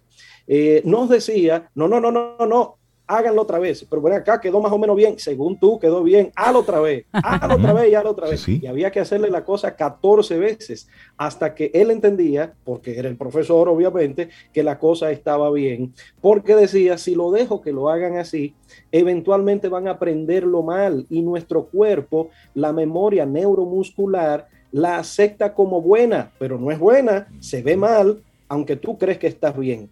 [0.46, 2.78] eh, nos decía, no, no, no, no, no,
[3.16, 3.86] háganlo otra vez.
[3.88, 5.18] Pero bueno, acá quedó más o menos bien.
[5.18, 6.32] Según tú, quedó bien.
[6.34, 7.06] Hazlo otra vez.
[7.12, 8.48] Hazlo otra vez y hazlo otra vez.
[8.48, 13.16] Y había que hacerle la cosa 14 veces hasta que él entendía, porque era el
[13.16, 15.94] profesor, obviamente, que la cosa estaba bien.
[16.20, 18.54] Porque decía, si lo dejo que lo hagan así,
[18.90, 26.32] eventualmente van a aprenderlo mal y nuestro cuerpo, la memoria neuromuscular, la acepta como buena,
[26.38, 29.90] pero no es buena, se ve mal, aunque tú crees que estás bien.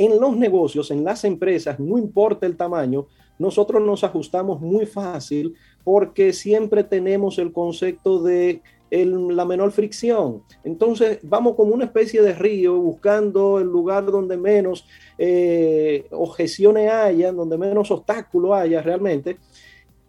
[0.00, 3.06] En los negocios, en las empresas, no importa el tamaño,
[3.38, 10.42] nosotros nos ajustamos muy fácil porque siempre tenemos el concepto de la menor fricción.
[10.64, 14.86] Entonces vamos como una especie de río buscando el lugar donde menos
[15.18, 19.36] eh, objeciones haya, donde menos obstáculos haya realmente,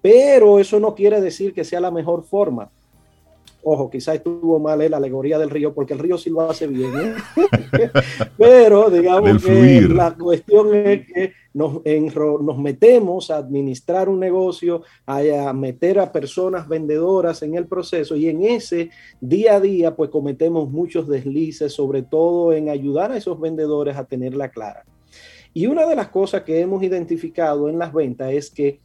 [0.01, 2.71] pero eso no quiere decir que sea la mejor forma.
[3.63, 6.91] Ojo, quizás estuvo mal la alegoría del río, porque el río sí lo hace bien.
[6.95, 7.13] ¿eh?
[8.37, 11.81] Pero digamos que la cuestión es que nos,
[12.41, 18.29] nos metemos a administrar un negocio, a, meter a personas vendedoras en el proceso y
[18.29, 23.39] en ese día a día pues cometemos muchos deslices, sobre todo en ayudar a esos
[23.39, 24.85] vendedores a tenerla clara.
[25.53, 28.79] Y una de las cosas que hemos identificado en las ventas es que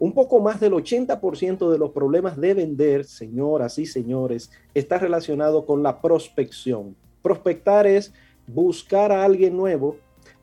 [0.00, 5.66] un poco más del 80% de los problemas de vender, señoras y señores, está relacionado
[5.66, 6.96] con la prospección.
[7.20, 8.14] Prospectar es
[8.46, 9.98] buscar a alguien nuevo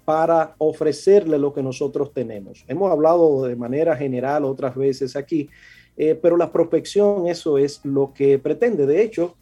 [0.05, 2.63] para ofrecerle lo que nosotros tenemos.
[2.67, 5.49] Hemos hablado de manera general otras veces aquí,
[5.97, 8.85] eh, pero la prospección eso es lo que pretende.
[8.85, 9.35] De hecho,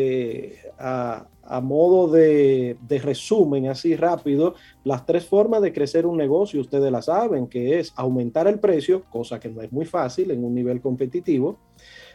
[0.00, 1.26] eh, a,
[1.60, 7.48] modo de, resumen así rápido, las tres formas de crecer un negocio, ustedes la saben,
[7.48, 11.58] que es aumentar el precio, cosa que no es muy fácil en un nivel competitivo.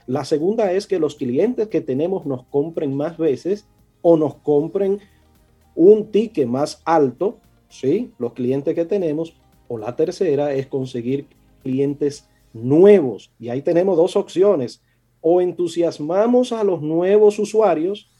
[0.07, 3.67] La segunda es que los clientes que tenemos nos compren más veces
[4.01, 4.99] o nos compren
[5.75, 8.13] un ticket más alto, ¿sí?
[8.17, 9.35] Los clientes que tenemos.
[9.67, 11.27] O la tercera es conseguir
[11.63, 13.33] clientes nuevos.
[13.39, 14.81] Y ahí tenemos dos opciones.
[15.23, 18.11] O entusiasmamos a los nuevos usuarios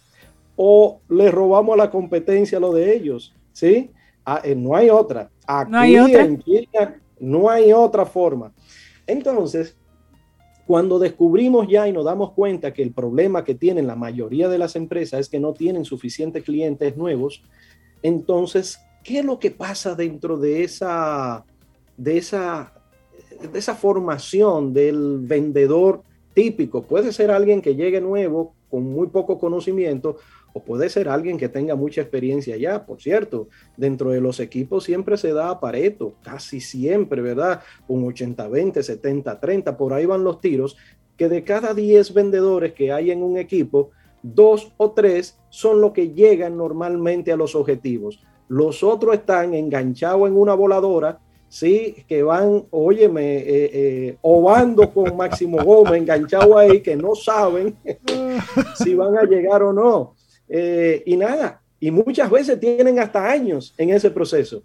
[0.55, 3.91] o le robamos a la competencia lo de ellos, ¿sí?
[4.25, 5.29] Ah, eh, no hay otra.
[5.45, 6.23] Aquí ¿No hay otra?
[6.23, 8.53] en China no hay otra forma.
[9.07, 9.77] Entonces,
[10.65, 14.57] cuando descubrimos ya y nos damos cuenta que el problema que tienen la mayoría de
[14.57, 17.43] las empresas es que no tienen suficientes clientes nuevos,
[18.01, 21.45] entonces, ¿qué es lo que pasa dentro de esa,
[21.97, 22.73] de esa,
[23.51, 26.83] de esa formación del vendedor típico?
[26.83, 30.17] Puede ser alguien que llegue nuevo con muy poco conocimiento
[30.53, 32.85] o puede ser alguien que tenga mucha experiencia ya.
[32.85, 37.61] Por cierto, dentro de los equipos siempre se da a Pareto, casi siempre, ¿verdad?
[37.87, 40.77] Un 80-20, 70-30, por ahí van los tiros,
[41.17, 43.91] que de cada 10 vendedores que hay en un equipo,
[44.21, 48.23] dos o tres son los que llegan normalmente a los objetivos.
[48.47, 51.19] Los otros están enganchados en una voladora,
[51.53, 57.77] sí, que van, óyeme, eh, eh, ovando con Máximo Gómez, enganchado ahí, que no saben
[58.83, 60.15] si van a llegar o no.
[60.49, 64.63] Eh, y nada, y muchas veces tienen hasta años en ese proceso.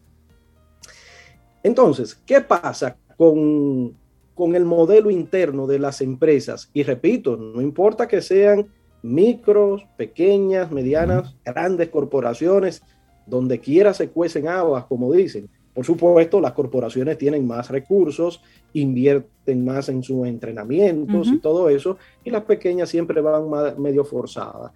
[1.63, 3.95] Entonces, ¿qué pasa con,
[4.35, 6.71] con el modelo interno de las empresas?
[6.73, 8.67] Y repito, no importa que sean
[9.03, 12.83] micros, pequeñas, medianas, grandes corporaciones,
[13.27, 15.51] donde quiera se cuecen aguas, como dicen.
[15.79, 21.99] Por supuesto, las corporaciones tienen más recursos, invierten más en sus entrenamientos y todo eso,
[22.25, 23.45] y las pequeñas siempre van
[23.81, 24.73] medio forzadas.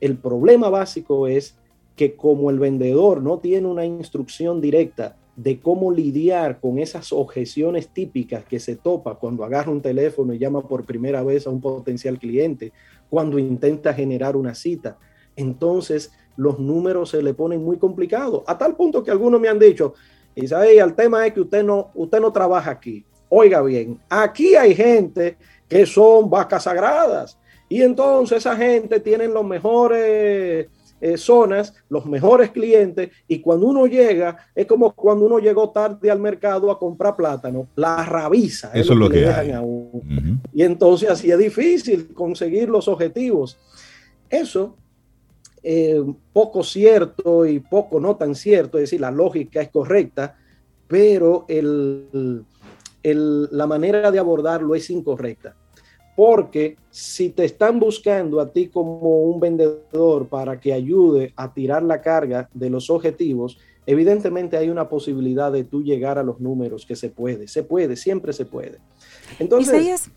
[0.00, 1.58] El problema básico es
[1.96, 7.88] que como el vendedor no tiene una instrucción directa de cómo lidiar con esas objeciones
[7.88, 11.60] típicas que se topa cuando agarra un teléfono y llama por primera vez a un
[11.60, 12.72] potencial cliente,
[13.10, 14.96] cuando intenta generar una cita,
[15.36, 19.58] entonces los números se le ponen muy complicados, a tal punto que algunos me han
[19.58, 19.92] dicho,
[20.34, 23.04] Isaí, el tema es que usted no, usted no trabaja aquí.
[23.28, 25.36] Oiga bien, aquí hay gente
[25.68, 30.68] que son vacas sagradas y entonces esa gente tiene los mejores
[31.04, 36.08] eh, zonas, los mejores clientes, y cuando uno llega, es como cuando uno llegó tarde
[36.10, 38.70] al mercado a comprar plátano, la rabiza.
[38.72, 39.26] Eso es lo que,
[40.52, 43.58] Y entonces así es difícil conseguir los objetivos.
[44.30, 44.76] Eso
[45.62, 50.36] eh, poco cierto y poco no tan cierto, es decir, la lógica es correcta,
[50.88, 52.44] pero el,
[53.02, 55.56] la manera de abordarlo es incorrecta
[56.14, 61.82] porque si te están buscando a ti como un vendedor para que ayude a tirar
[61.82, 66.84] la carga de los objetivos, evidentemente hay una posibilidad de tú llegar a los números
[66.84, 68.78] que se puede, se puede, siempre se puede.
[69.38, 70.10] Entonces,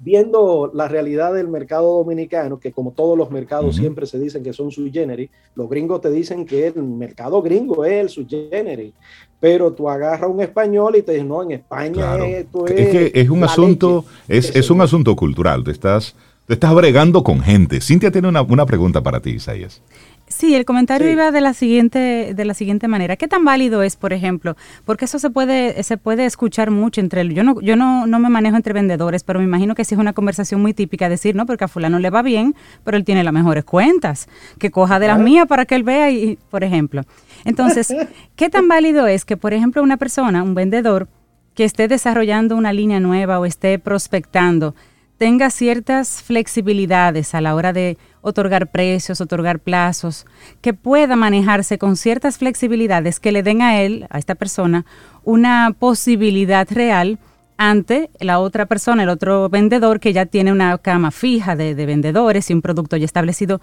[0.00, 4.52] viendo la realidad del mercado dominicano, que como todos los mercados siempre se dicen que
[4.52, 8.92] son sui generis, los gringos te dicen que el mercado gringo es el sui generis,
[9.40, 12.72] pero tú agarras un español y te dices, no, en España esto es...
[12.72, 16.14] Es que es un asunto, es, es, un asunto cultural, te estás,
[16.46, 17.80] te estás bregando con gente.
[17.80, 19.82] Cintia tiene una, una pregunta para ti, Isaías.
[20.28, 23.16] Sí, el comentario iba de la siguiente de la siguiente manera.
[23.16, 24.56] ¿Qué tan válido es, por ejemplo?
[24.84, 28.28] Porque eso se puede se puede escuchar mucho entre yo no yo no, no me
[28.28, 31.46] manejo entre vendedores, pero me imagino que sí es una conversación muy típica decir, no,
[31.46, 32.54] porque a fulano le va bien,
[32.84, 36.10] pero él tiene las mejores cuentas, que coja de las mías para que él vea
[36.10, 37.02] y por ejemplo.
[37.44, 37.94] Entonces,
[38.36, 41.08] ¿qué tan válido es que, por ejemplo, una persona, un vendedor
[41.54, 44.74] que esté desarrollando una línea nueva o esté prospectando,
[45.18, 50.26] tenga ciertas flexibilidades a la hora de otorgar precios, otorgar plazos,
[50.60, 54.86] que pueda manejarse con ciertas flexibilidades que le den a él, a esta persona,
[55.24, 57.18] una posibilidad real
[57.56, 62.48] ante la otra persona, el otro vendedor que ya tiene una cama fija de, vendedores
[62.50, 63.60] y un producto ya establecido.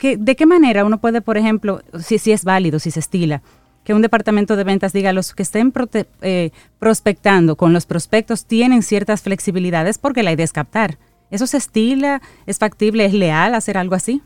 [0.00, 3.42] ¿De qué manera uno puede, por ejemplo, si, si es válido, si se estila,
[3.84, 5.72] que un departamento de ventas diga los que estén
[6.22, 10.98] eh, prospectando con los prospectos tienen ciertas flexibilidades porque la idea es captar.
[11.30, 12.20] ¿Eso se estila?
[12.46, 13.04] ¿Es factible?
[13.04, 14.22] ¿Es leal hacer algo así?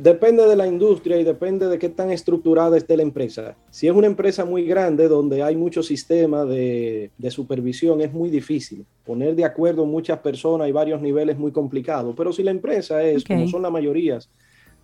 [0.00, 3.54] Depende de la industria y depende de qué tan estructurada esté la empresa.
[3.70, 8.86] Si es una empresa muy grande donde hay mucho sistema de, supervisión, es muy difícil.
[9.04, 12.14] Poner de acuerdo muchas personas y varios niveles es muy complicado.
[12.16, 14.18] Pero si la empresa es, como son la mayoría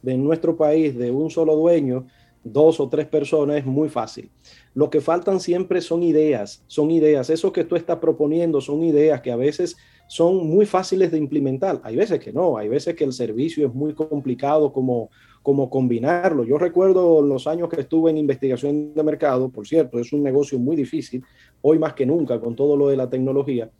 [0.03, 2.07] de nuestro país, de un solo dueño,
[2.43, 4.31] dos o tres personas es muy fácil.
[4.75, 7.31] Lo que faltan siempre son ideas, son ideas.
[7.31, 9.77] Eso que tú estás proponiendo son ideas que a veces
[10.09, 11.81] son muy fáciles de implementar.
[11.85, 15.11] Hay veces que no, hay veces que el servicio es muy complicado como,
[15.43, 16.45] como combinarlo.
[16.45, 20.59] Yo recuerdo los años que estuve en investigación de mercado, por cierto, es un negocio
[20.59, 21.25] muy difícil,
[21.63, 23.71] hoy más que nunca con todo lo de la tecnología,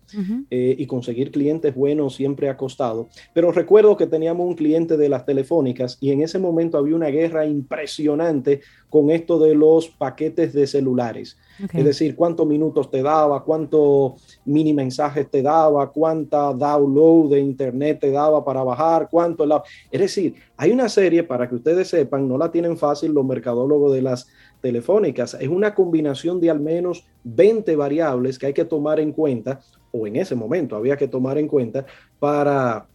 [0.51, 3.09] eh, y conseguir clientes buenos siempre ha costado.
[3.35, 7.09] Pero recuerdo que teníamos un cliente de las telefónicas y en ese momento había una
[7.09, 11.37] guerra impresionante con esto de los paquetes de celulares.
[11.73, 17.99] Es decir, cuántos minutos te daba, cuántos mini mensajes te daba, cuánta download de internet
[18.01, 19.45] te daba para bajar, cuánto...
[19.91, 23.93] Es decir, hay una serie, para que ustedes sepan, no la tienen fácil los mercadólogos
[23.93, 24.29] de las
[24.61, 29.61] telefónicas, es una combinación de al menos 20 variables que hay que tomar en cuenta,
[29.93, 31.85] o en ese momento había que tomar en cuenta
[32.19, 32.87] para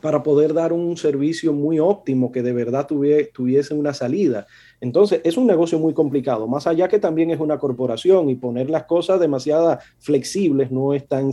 [0.00, 4.46] para poder dar un servicio muy óptimo que de verdad tuviese una salida.
[4.82, 8.68] Entonces, es un negocio muy complicado, más allá que también es una corporación y poner
[8.68, 11.30] las cosas demasiado flexibles no es tan,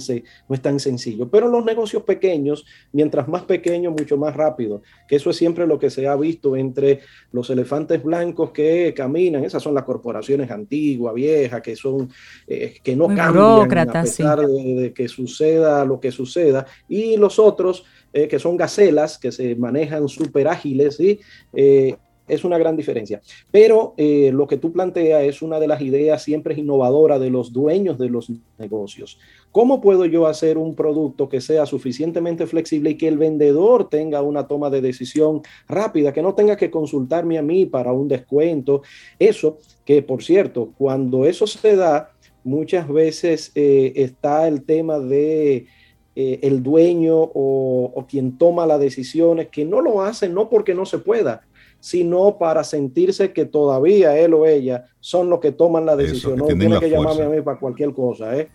[0.48, 1.28] no es tan sencillo.
[1.28, 5.80] Pero los negocios pequeños, mientras más pequeños, mucho más rápido, que eso es siempre lo
[5.80, 7.00] que se ha visto entre
[7.32, 12.08] los elefantes blancos que caminan, esas son las corporaciones antiguas, viejas, que son,
[12.46, 17.84] eh, que no cambian a pesar de, que suceda lo que suceda, y los otros
[18.14, 21.20] eh, que son gacelas, que se manejan súper ágiles, ¿sí?
[21.52, 21.96] Eh,
[22.30, 23.22] es una gran diferencia.
[23.52, 27.52] Pero eh, lo que tú planteas es una de las ideas siempre innovadoras de los
[27.52, 29.20] dueños de los negocios.
[29.52, 34.22] ¿Cómo puedo yo hacer un producto que sea suficientemente flexible y que el vendedor tenga
[34.22, 38.84] una toma de decisión rápida, que no tenga que consultarme a mí para un descuento?
[39.18, 42.12] Eso, que por cierto, cuando eso se da,
[42.44, 45.68] muchas veces eh, está el tema de
[46.16, 50.74] eh, el dueño o, o, quien toma las decisiones, que no lo hace no porque
[50.74, 51.48] no se pueda,
[51.80, 56.38] sino para sentirse que todavía él o ella son los que toman la decisión.
[56.38, 58.38] no tiene que llamarme a mí para cualquier cosa.
[58.38, 58.50] ¿eh?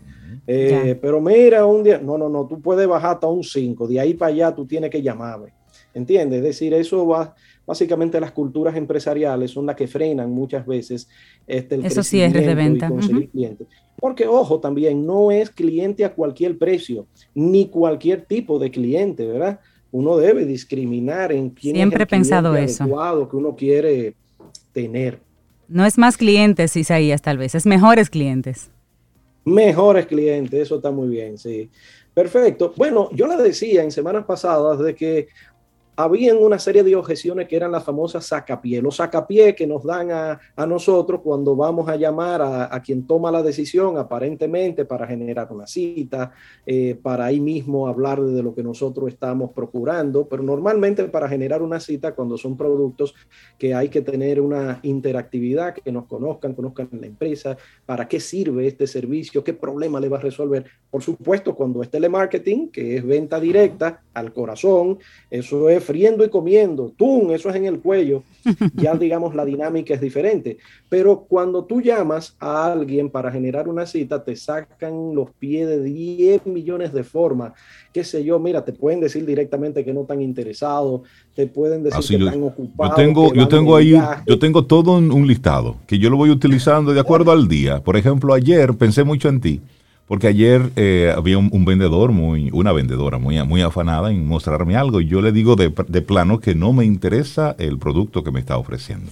[0.47, 3.99] eh pero mira, un día, no, no, no, tú puedes bajar hasta un 5, de
[3.99, 5.53] ahí para allá tú tienes que llamarme.
[5.93, 6.39] ¿Entiendes?
[6.39, 7.33] Es decir, eso va,
[7.65, 11.07] básicamente las culturas empresariales son las que frenan muchas veces
[11.47, 12.91] este, el Esos cierres de venta.
[13.97, 19.61] Porque, ojo, también no es cliente a cualquier precio, ni cualquier tipo de cliente, ¿verdad?
[19.95, 22.83] Uno debe discriminar en quién Siempre he pensado eso.
[23.29, 24.13] que uno quiere
[24.73, 25.19] tener.
[25.69, 28.69] No es más clientes, Isaías, tal vez, es mejores clientes.
[29.45, 31.69] Mejores clientes, eso está muy bien, sí.
[32.13, 32.73] Perfecto.
[32.75, 35.29] Bueno, yo le decía en semanas pasadas de que
[35.95, 40.11] habían una serie de objeciones que eran las famosas sacapié, los sacapié que nos dan
[40.11, 45.67] a, nosotros cuando vamos a llamar a, quien toma la decisión, aparentemente para generar una
[45.67, 46.31] cita,
[46.65, 51.61] eh, para ahí mismo hablar de lo que nosotros estamos procurando, pero normalmente para generar
[51.61, 53.15] una cita cuando son productos
[53.57, 58.67] que hay que tener una interactividad, que nos conozcan, conozcan la empresa, para qué sirve
[58.67, 60.65] este servicio, qué problema le va a resolver.
[60.89, 64.97] Por supuesto, cuando es telemarketing, que es venta directa al corazón,
[65.29, 68.23] eso es friendo y comiendo, tú, eso es en el cuello,
[68.73, 70.57] ya digamos la dinámica es diferente.
[70.89, 75.83] Pero cuando tú llamas a alguien para generar una cita, te sacan los pies de
[75.83, 77.53] 10 millones de formas,
[77.93, 81.01] qué sé yo, mira, te pueden decir directamente que no están interesados,
[81.33, 82.97] te pueden decir que están ocupados.
[82.97, 86.31] Yo tengo, yo tengo ahí, yo tengo todo un, un listado que yo lo voy
[86.31, 87.81] utilizando de acuerdo al día.
[87.81, 89.61] Por ejemplo, ayer pensé mucho en ti
[90.07, 95.01] Porque ayer eh, había un, vendedor, muy, una vendedora muy, muy afanada en mostrarme algo
[95.01, 98.39] y yo le digo de, de plano que no me interesa el producto que me
[98.39, 99.11] está ofreciendo.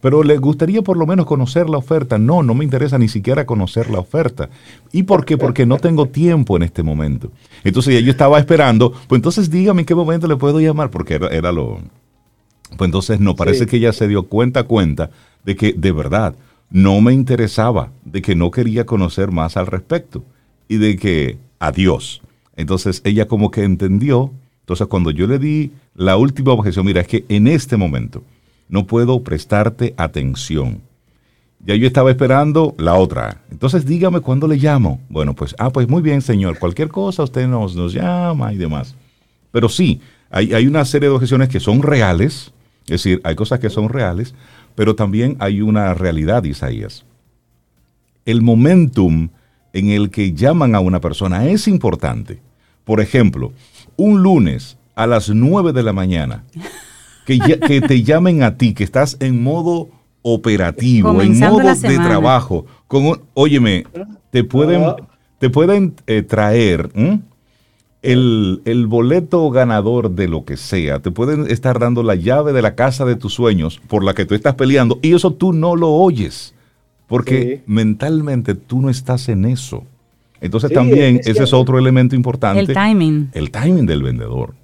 [0.00, 2.18] Pero le gustaría por lo menos conocer la oferta.
[2.18, 4.48] No, no me interesa ni siquiera conocer la oferta.
[4.92, 5.36] ¿Y por qué?
[5.36, 7.32] Porque no tengo tiempo en este momento.
[7.64, 11.52] Entonces yo estaba esperando, pues entonces dígame en qué momento le puedo llamar, porque era,
[11.52, 11.80] lo...
[12.76, 15.10] Pues entonces no, parece que ella se dio cuenta, cuenta
[15.44, 16.34] de que de verdad
[16.70, 20.24] no me interesaba, de que no quería conocer más al respecto
[20.68, 22.22] y de que adiós.
[22.56, 24.32] Entonces ella como que entendió.
[24.60, 28.22] Entonces cuando yo le di la última objeción, mira, es que en este momento
[28.68, 30.82] no puedo prestarte atención.
[31.64, 33.42] Ya yo estaba esperando la otra.
[33.50, 35.00] Entonces dígame cuándo le llamo.
[35.08, 36.58] Bueno, pues, ah, pues muy bien, señor.
[36.58, 38.94] Cualquier cosa usted nos, nos llama y demás.
[39.50, 40.00] Pero sí,
[40.30, 42.52] hay, hay una serie de objeciones que son reales.
[42.84, 44.34] Es decir, hay cosas que son reales,
[44.78, 47.04] pero también hay una realidad, Isaías.
[48.24, 49.30] El momentum
[49.72, 52.40] en el que llaman a una persona es importante.
[52.84, 53.52] Por ejemplo,
[53.96, 56.44] un lunes a las 9 de la mañana,
[57.26, 59.88] que, que te llamen a ti, que estás en modo
[60.22, 62.64] operativo, en modo de trabajo.
[62.86, 63.84] Con óyeme,
[64.30, 64.84] te pueden,
[65.40, 66.88] te pueden eh, traer
[68.02, 72.74] el, boleto ganador de lo que sea, te pueden estar dando la llave de la
[72.74, 75.90] casa de tus sueños por la que tú estás peleando y eso tú no lo
[75.90, 76.54] oyes,
[77.06, 79.84] porque mentalmente tú no estás en eso.
[80.40, 82.60] Entonces también ese es otro elemento importante.
[82.60, 83.30] El timing.
[83.32, 84.54] El timing del vendedor.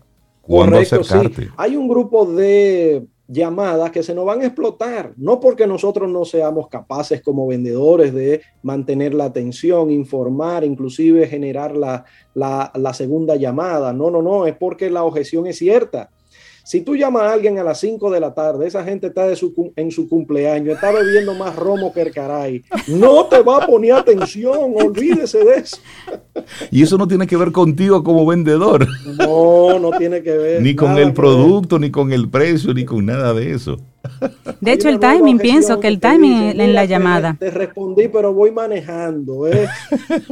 [0.40, 1.50] Cuando acercarte.
[1.56, 6.24] Hay un grupo de llamadas que se nos van a explotar, no porque nosotros no
[6.24, 12.04] seamos capaces como vendedores de mantener la atención, informar, inclusive generar la,
[12.34, 16.10] la, segunda llamada, no, no, no, es porque la objeción es cierta.
[16.64, 19.36] Si tú llamas a alguien a las 5 de la tarde, esa gente está de
[19.36, 22.64] su, en su cumpleaños, está bebiendo más romo que el caray.
[22.88, 25.76] No te va a poner atención, olvídese de eso.
[26.70, 28.88] Y eso no tiene que ver contigo como vendedor.
[29.18, 30.62] No, no tiene que ver.
[30.62, 33.76] Ni con el producto, ni con el precio, ni con nada de eso.
[34.62, 37.36] De hecho, el timing, pienso que el timing en la llamada.
[37.38, 39.48] Te, respondí, pero voy manejando.
[39.48, 39.68] ¿eh?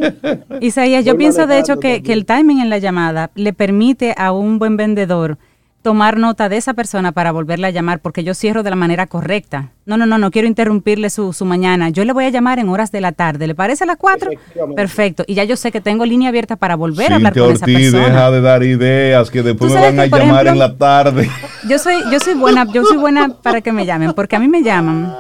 [0.61, 4.33] Isaías, yo pienso de hecho que, que el timing en la llamada le permite a
[4.33, 5.37] un buen vendedor
[5.83, 9.07] tomar nota de esa persona para volverla a llamar porque yo cierro de la manera
[9.07, 9.71] correcta.
[9.85, 11.91] No, no, no, no quiero interrumpirle su, su mañana.
[11.91, 13.49] Yo le voy a llamar en horas de la tarde.
[13.49, 14.31] ¿Le parece a las cuatro?
[14.77, 15.25] Perfecto.
[15.27, 18.07] Y ya yo sé que tengo línea abierta para volver a hablar con esa persona.
[18.07, 21.29] deja de dar ideas que después me van a llamar en la tarde.
[21.69, 24.49] Yo soy, yo soy buena, yo soy buena para que me llamen, porque a mí
[24.49, 25.15] me llaman,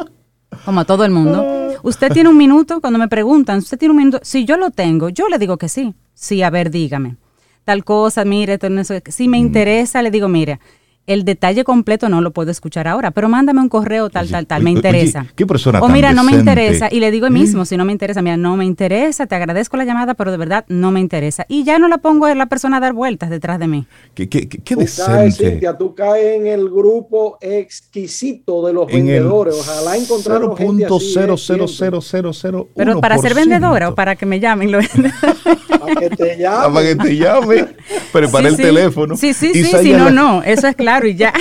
[0.65, 1.45] como a todo el mundo.
[1.83, 4.21] Usted tiene un minuto, cuando me preguntan, usted tiene un minuto.
[4.23, 5.95] Si yo lo tengo, yo le digo que sí.
[6.15, 7.17] Sí, a ver, dígame
[7.65, 8.59] tal cosa, mire,
[9.07, 10.59] si me interesa, le digo, mire,
[11.07, 14.63] el detalle completo no lo puedo escuchar ahora, pero mándame un correo tal, tal, tal,
[14.63, 15.27] me interesa.
[15.35, 16.87] ¿Qué persona O mira, no me interesa.
[16.91, 19.85] Y le digo mismo, si no me interesa, mira, no me interesa, te agradezco la
[19.85, 21.45] llamada, pero de verdad no me interesa.
[21.49, 23.85] Y ya no la pongo a la persona a dar vueltas detrás de mí.
[24.15, 25.59] ¿Qué, qué, qué, decente?
[25.61, 29.57] Caes, tú caes en el grupo exquisito de los vendedores.
[29.59, 32.69] Ojalá encontrar 0.0000001%.
[32.77, 34.71] Pero para ser vendedora o para que me llamen.
[34.71, 34.79] Lo...
[35.69, 36.73] para que te llamen.
[36.73, 37.75] Para que te llamen.
[38.13, 39.17] Prepara el teléfono.
[39.17, 41.33] Sí, sí, sí, sí, no, no, eso es claro y ya.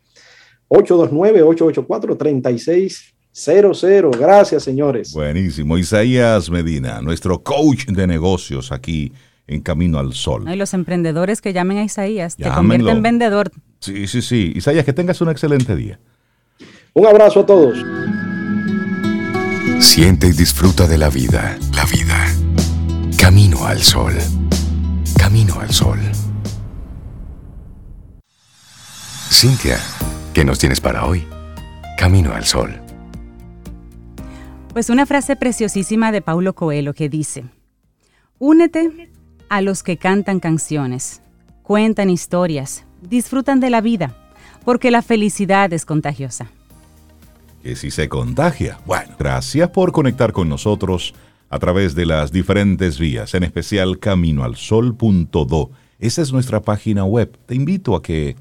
[0.70, 3.14] 829-884-3600.
[3.38, 4.12] 00.
[4.18, 5.14] Gracias, señores.
[5.14, 5.78] Buenísimo.
[5.78, 9.14] Isaías Medina, nuestro coach de negocios aquí
[9.46, 10.46] en Camino al Sol.
[10.52, 13.52] y los emprendedores que llamen a Isaías, te convierten en vendedor.
[13.80, 14.54] Sí, sí, sí.
[14.56, 16.00] Isaías, que tengas un excelente día.
[16.94, 17.78] Un abrazo a todos.
[19.80, 21.60] Siente y disfruta de la vida.
[21.76, 22.26] La vida.
[23.20, 24.16] Camino al Sol.
[25.16, 26.00] Camino al Sol.
[29.30, 29.78] Cintia,
[30.34, 31.24] ¿qué nos tienes para hoy?
[32.00, 32.87] Camino al Sol.
[34.78, 37.45] Pues una frase preciosísima de Paulo Coelho que dice,
[38.38, 39.09] Únete
[39.49, 41.23] a los que cantan canciones,
[41.63, 44.15] cuentan historias, disfrutan de la vida,
[44.63, 46.51] porque la felicidad es contagiosa.
[47.63, 48.80] Que si se contagia.
[48.86, 51.15] Bueno, gracias por conectar con nosotros
[51.49, 55.71] a través de las diferentes vías, en especial caminoalsol.do.
[55.97, 57.36] Esa es nuestra página web.
[57.47, 58.36] Te invito a que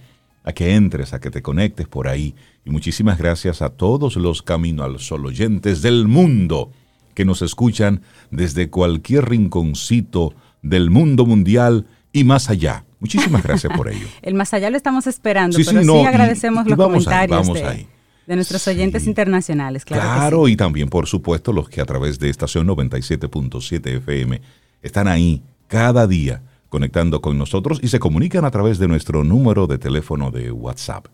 [0.47, 2.35] a que entres, a que te conectes por ahí.
[2.67, 6.73] Y muchísimas gracias a todos los Camino al Sol oyentes del mundo
[7.15, 8.03] que nos escuchan
[8.33, 12.85] desde cualquier rinconcito del mundo mundial y más allá.
[12.99, 14.09] Muchísimas gracias por ello.
[14.23, 19.85] el más allá lo estamos esperando, pero sí, agradecemos los comentarios de, nuestros oyentes internacionales.
[19.85, 24.41] Claro, claro y también, por supuesto, los que a través de estación 97.7 FM
[24.83, 29.69] están ahí cada día conectando con nosotros y se comunican a través de nuestro número
[29.69, 31.07] de teléfono de WhatsApp.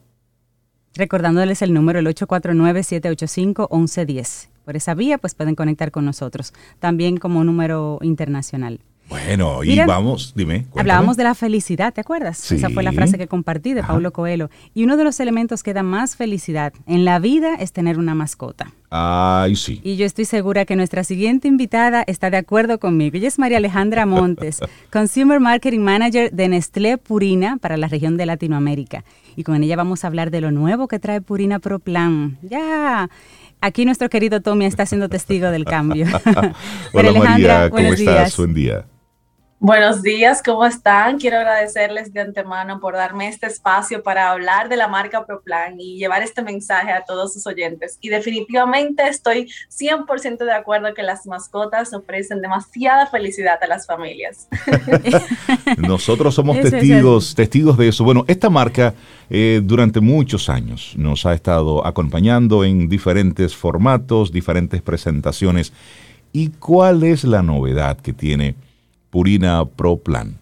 [0.94, 4.48] Recordándoles el número el 849-785-1110.
[4.64, 8.80] Por esa vía pues pueden conectar con nosotros, también como número internacional.
[9.12, 10.64] Bueno, y vamos, dime.
[10.74, 12.50] Hablábamos de la felicidad, ¿te acuerdas?
[12.50, 14.48] Esa fue la frase que compartí de Paulo Coelho.
[14.72, 18.14] Y uno de los elementos que da más felicidad en la vida es tener una
[18.14, 18.72] mascota.
[18.88, 19.82] Ay, sí.
[19.84, 23.18] Y yo estoy segura que nuestra siguiente invitada está de acuerdo conmigo.
[23.18, 24.60] Ella es María Alejandra Montes,
[24.90, 29.04] Consumer Marketing Manager de Nestlé Purina para la región de Latinoamérica.
[29.36, 32.38] Y con ella vamos a hablar de lo nuevo que trae Purina Pro Plan.
[32.42, 33.10] Ya.
[33.60, 36.06] Aquí nuestro querido Tommy está siendo testigo del cambio.
[36.94, 38.36] Hola María, ¿cómo estás?
[38.38, 38.86] Buen día.
[39.64, 41.20] Buenos días, ¿cómo están?
[41.20, 45.98] Quiero agradecerles de antemano por darme este espacio para hablar de la marca ProPlan y
[45.98, 47.96] llevar este mensaje a todos sus oyentes.
[48.00, 54.48] Y definitivamente estoy 100% de acuerdo que las mascotas ofrecen demasiada felicidad a las familias.
[55.78, 58.02] Nosotros somos testigos, testigos de eso.
[58.02, 58.94] Bueno, esta marca
[59.30, 65.72] eh, durante muchos años nos ha estado acompañando en diferentes formatos, diferentes presentaciones.
[66.32, 68.56] ¿Y cuál es la novedad que tiene?
[69.12, 70.40] Purina Pro Plan?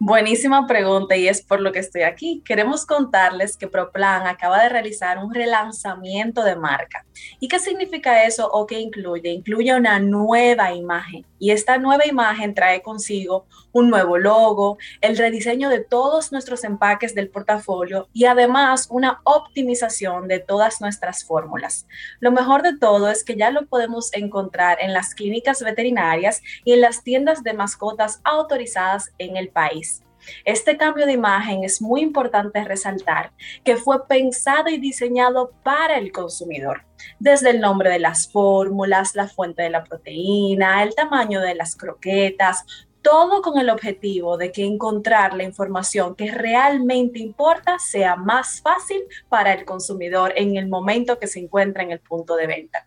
[0.00, 2.42] Buenísima pregunta y es por lo que estoy aquí.
[2.44, 7.06] Queremos contarles que ProPlan acaba de realizar un relanzamiento de marca.
[7.40, 9.30] ¿Y qué significa eso o qué incluye?
[9.30, 15.68] Incluye una nueva imagen y esta nueva imagen trae consigo un nuevo logo, el rediseño
[15.68, 21.86] de todos nuestros empaques del portafolio y además una optimización de todas nuestras fórmulas.
[22.20, 26.72] Lo mejor de todo es que ya lo podemos encontrar en las clínicas veterinarias y
[26.72, 30.02] en las tiendas de mascotas autorizadas en el país.
[30.44, 33.32] Este cambio de imagen es muy importante resaltar
[33.64, 36.84] que fue pensado y diseñado para el consumidor,
[37.18, 41.76] desde el nombre de las fórmulas, la fuente de la proteína, el tamaño de las
[41.76, 42.64] croquetas,
[43.02, 49.02] todo con el objetivo de que encontrar la información que realmente importa sea más fácil
[49.28, 52.86] para el consumidor en el momento que se encuentra en el punto de venta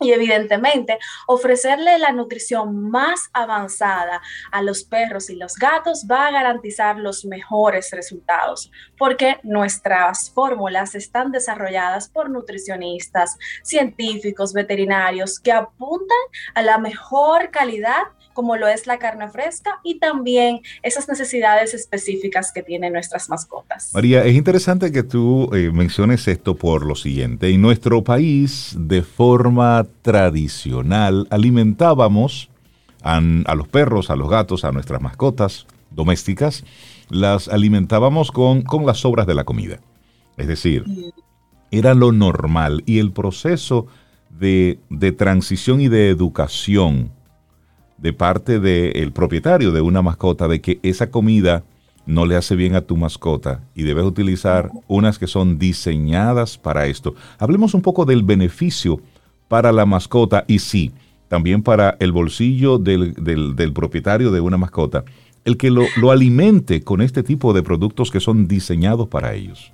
[0.00, 6.30] y evidentemente ofrecerle la nutrición más avanzada a los perros y los gatos va a
[6.32, 16.18] garantizar los mejores resultados porque nuestras fórmulas están desarrolladas por nutricionistas, científicos, veterinarios que apuntan
[16.54, 18.04] a la mejor calidad
[18.40, 23.90] como lo es la carne fresca y también esas necesidades específicas que tienen nuestras mascotas.
[23.92, 27.50] María, es interesante que tú eh, menciones esto por lo siguiente.
[27.50, 32.48] En nuestro país, de forma tradicional, alimentábamos
[33.02, 36.64] a, los perros, a los gatos, a nuestras mascotas domésticas,
[37.10, 39.80] las alimentábamos con, con las sobras de la comida.
[40.38, 40.86] Es decir,
[41.70, 43.86] era lo normal y el proceso
[44.30, 47.19] de, de transición y de educación
[48.00, 51.64] de parte del propietario de una mascota de que esa comida
[52.06, 56.86] no le hace bien a tu mascota y debes utilizar unas que son diseñadas para
[56.86, 57.14] esto.
[57.38, 59.00] Hablemos un poco del beneficio
[59.48, 60.92] para la mascota y sí,
[61.28, 65.04] también para el bolsillo del, del, propietario de una mascota,
[65.44, 69.72] el que lo, lo alimente con este tipo de productos que son diseñados para ellos.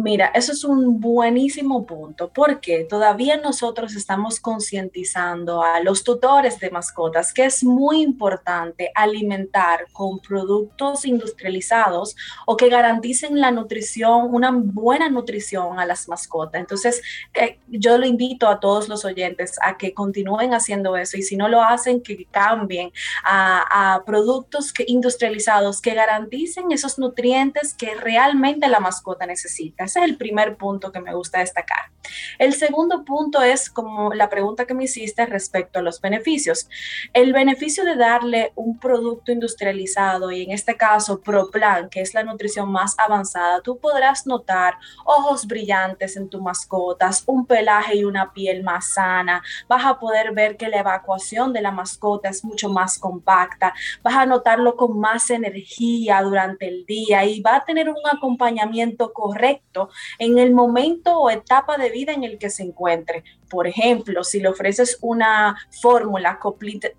[0.00, 6.70] Mira, eso es un buenísimo punto porque todavía nosotros estamos concientizando a los tutores de
[6.70, 12.14] mascotas que es muy importante alimentar con productos industrializados
[12.46, 16.60] o que garanticen la nutrición, una buena nutrición a las mascotas.
[16.60, 17.02] Entonces,
[17.34, 21.34] eh, yo lo invito a todos los oyentes a que continúen haciendo eso y si
[21.34, 22.92] no lo hacen, que cambien
[23.24, 29.87] a, productos industrializados que garanticen esos nutrientes que realmente la mascota necesita.
[29.88, 31.90] Ese es el primer punto que me gusta destacar.
[32.38, 36.68] El segundo punto es como la pregunta que me hiciste respecto a los beneficios.
[37.14, 42.22] El beneficio de darle un producto industrializado y en este caso ProPlan, que es la
[42.22, 44.74] nutrición más avanzada, tú podrás notar
[45.06, 50.32] ojos brillantes en tu mascotas, un pelaje y una piel más sana, vas a poder
[50.32, 53.72] ver que la evacuación de la mascota es mucho más compacta,
[54.02, 59.14] vas a notarlo con más energía durante el día y va a tener un acompañamiento
[59.14, 59.77] correcto
[60.18, 63.24] en el momento o etapa de vida en el que se encuentre.
[63.48, 66.92] Por ejemplo, si le ofreces una fórmula complete,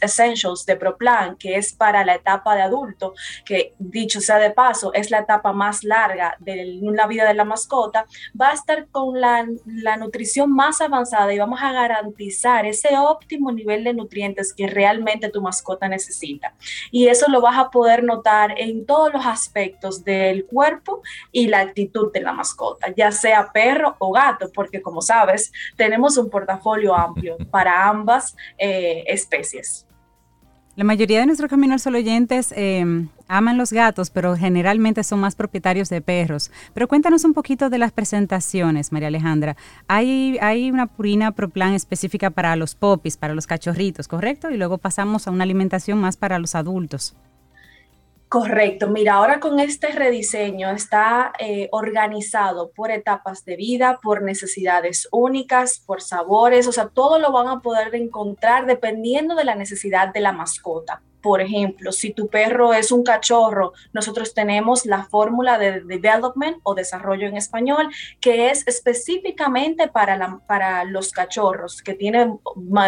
[0.00, 4.92] Essentials de ProPlan, que es para la etapa de adulto, que dicho sea de paso,
[4.94, 8.06] es la etapa más larga de la vida de la mascota,
[8.40, 13.52] va a estar con la, la nutrición más avanzada y vamos a garantizar ese óptimo
[13.52, 16.54] nivel de nutrientes que realmente tu mascota necesita.
[16.90, 21.02] Y eso lo vas a poder notar en todos los aspectos del cuerpo
[21.32, 25.93] y la actitud de la mascota, ya sea perro o gato, porque como sabes, tenemos
[25.98, 29.86] un portafolio amplio para ambas eh, especies.
[30.76, 35.20] La mayoría de nuestros Camino al Sol oyentes em, aman los gatos, pero generalmente son
[35.20, 36.50] más propietarios de perros.
[36.72, 39.56] Pero cuéntanos un poquito de las presentaciones, María Alejandra.
[39.86, 44.50] Hay, hay una purina ProPlan específica para los popis, para los cachorritos, ¿correcto?
[44.50, 47.14] Y luego pasamos a una alimentación más para los adultos.
[48.34, 48.88] Correcto.
[48.88, 55.78] Mira, ahora con este rediseño está eh, organizado por etapas de vida, por necesidades únicas,
[55.78, 60.18] por sabores, o sea, todo lo van a poder encontrar dependiendo de la necesidad de
[60.18, 61.00] la mascota.
[61.24, 66.74] Por ejemplo, si tu perro es un cachorro, nosotros tenemos la fórmula de development o
[66.74, 67.88] desarrollo en español,
[68.20, 72.38] que es específicamente para, la, para los cachorros, que tienen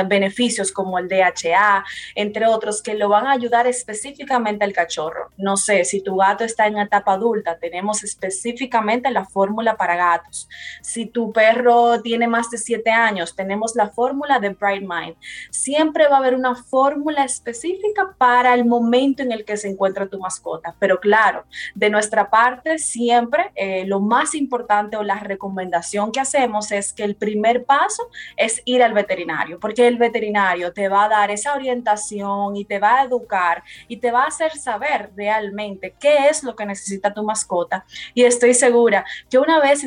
[0.07, 1.82] beneficios como el DHA,
[2.14, 5.30] entre otros, que lo van a ayudar específicamente al cachorro.
[5.39, 10.47] No sé, si tu gato está en etapa adulta, tenemos específicamente la fórmula para gatos.
[10.82, 15.16] Si tu perro tiene más de siete años, tenemos la fórmula de Bright Mind.
[15.51, 19.68] Siempre va a haber una fórmula específica para para el momento en el que se
[19.68, 20.74] encuentra tu mascota.
[20.81, 21.45] Pero claro,
[21.77, 27.05] de nuestra parte siempre eh, lo más importante o la recomendación que hacemos es que
[27.05, 31.55] el primer paso es ir al veterinario, porque el veterinario te va a dar esa
[31.55, 36.43] orientación y te va a educar y te va a hacer saber realmente qué es
[36.43, 37.87] lo que necesita tu mascota.
[38.12, 39.87] Y estoy segura que una vez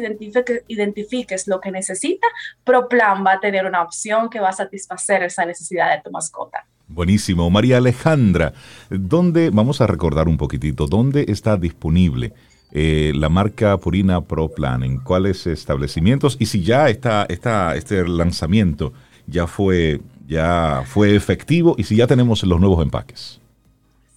[0.69, 2.27] identifiques lo que necesita,
[2.63, 6.65] ProPlan va a tener una opción que va a satisfacer esa necesidad de tu mascota.
[6.89, 7.49] Buenísimo.
[7.51, 8.53] María Alejandra,
[8.89, 12.33] ¿dónde, vamos a recordar un poquitito, dónde está disponible
[12.71, 14.83] eh, la marca Purina Pro Plan?
[14.83, 16.35] ¿En cuáles establecimientos?
[16.39, 18.91] Y si ya está, está este lanzamiento
[19.27, 23.39] ya fue, ya fue efectivo y si ya tenemos los nuevos empaques.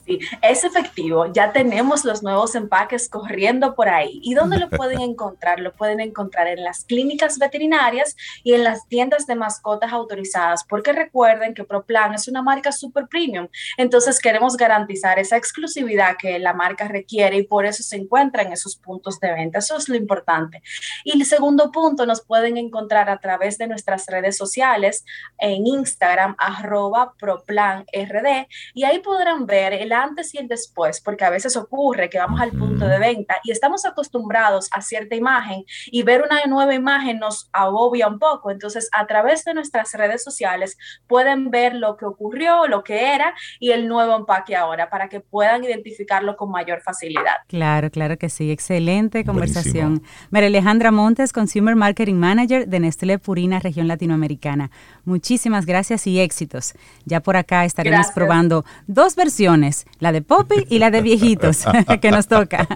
[0.05, 1.33] Sí, es efectivo.
[1.33, 4.21] Ya tenemos los nuevos empaques corriendo por ahí.
[4.23, 5.61] ¿Y dónde lo pueden encontrar?
[5.61, 10.93] Lo pueden encontrar en las clínicas veterinarias y en las tiendas de mascotas autorizadas, porque
[10.93, 13.49] recuerden que ProPlan es una marca super premium.
[13.77, 18.53] Entonces queremos garantizar esa exclusividad que la marca requiere y por eso se encuentra en
[18.53, 19.59] esos puntos de venta.
[19.59, 20.63] Eso es lo importante.
[21.05, 25.05] Y el segundo punto, nos pueden encontrar a través de nuestras redes sociales
[25.39, 31.31] en Instagram, arroba ProPlanRD, y ahí podrán ver el antes y el después, porque a
[31.31, 36.03] veces ocurre que vamos al punto de venta y estamos acostumbrados a cierta imagen y
[36.03, 38.51] ver una nueva imagen nos agobia un poco.
[38.51, 40.77] Entonces, a través de nuestras redes sociales
[41.07, 45.21] pueden ver lo que ocurrió, lo que era y el nuevo empaque ahora para que
[45.21, 47.37] puedan identificarlo con mayor facilidad.
[47.49, 48.51] Claro, claro que sí.
[48.51, 50.03] Excelente conversación.
[50.31, 54.71] María Alejandra Montes, Consumer Marketing Manager de Nestlé Purina, región latinoamericana.
[55.05, 56.75] Muchísimas gracias y éxitos.
[57.05, 61.65] Ya por acá estaremos probando dos versiones la de Poppy y la de viejitos,
[62.01, 62.67] que nos toca.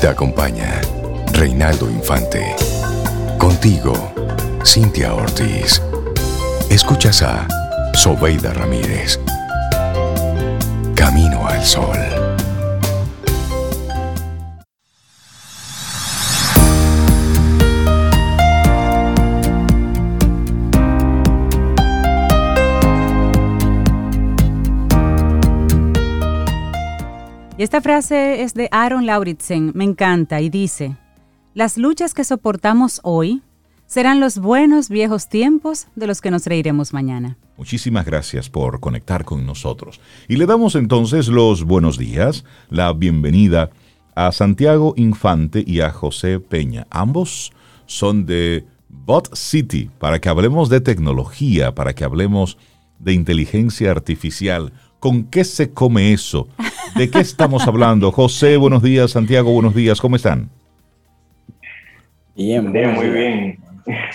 [0.00, 0.80] Te acompaña
[1.32, 2.54] Reinaldo Infante.
[3.38, 3.92] Contigo,
[4.64, 5.82] Cintia Ortiz.
[6.70, 7.46] Escuchas a
[7.94, 9.20] Sobeida Ramírez.
[10.94, 12.15] Camino al Sol.
[27.58, 30.94] Y esta frase es de Aaron Lauritsen, me encanta, y dice,
[31.54, 33.40] las luchas que soportamos hoy
[33.86, 37.38] serán los buenos viejos tiempos de los que nos reiremos mañana.
[37.56, 40.02] Muchísimas gracias por conectar con nosotros.
[40.28, 43.70] Y le damos entonces los buenos días, la bienvenida
[44.14, 46.86] a Santiago Infante y a José Peña.
[46.90, 47.52] Ambos
[47.86, 52.58] son de Bot City, para que hablemos de tecnología, para que hablemos
[52.98, 54.74] de inteligencia artificial.
[55.00, 56.48] ¿Con qué se come eso?
[56.96, 58.10] ¿De qué estamos hablando?
[58.10, 59.10] José, buenos días.
[59.10, 60.00] Santiago, buenos días.
[60.00, 60.48] ¿Cómo están?
[62.34, 63.58] Bien, bien, muy bien.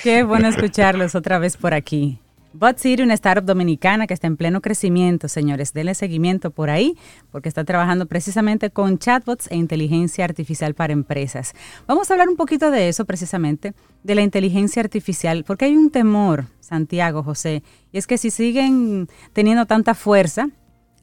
[0.03, 2.17] Qué bueno escucharlos otra vez por aquí.
[2.53, 5.73] Bot City, una startup dominicana que está en pleno crecimiento, señores.
[5.73, 6.97] Denle seguimiento por ahí,
[7.31, 11.53] porque está trabajando precisamente con chatbots e inteligencia artificial para empresas.
[11.87, 13.73] Vamos a hablar un poquito de eso, precisamente,
[14.03, 17.63] de la inteligencia artificial, porque hay un temor, Santiago, José,
[17.93, 20.49] y es que si siguen teniendo tanta fuerza,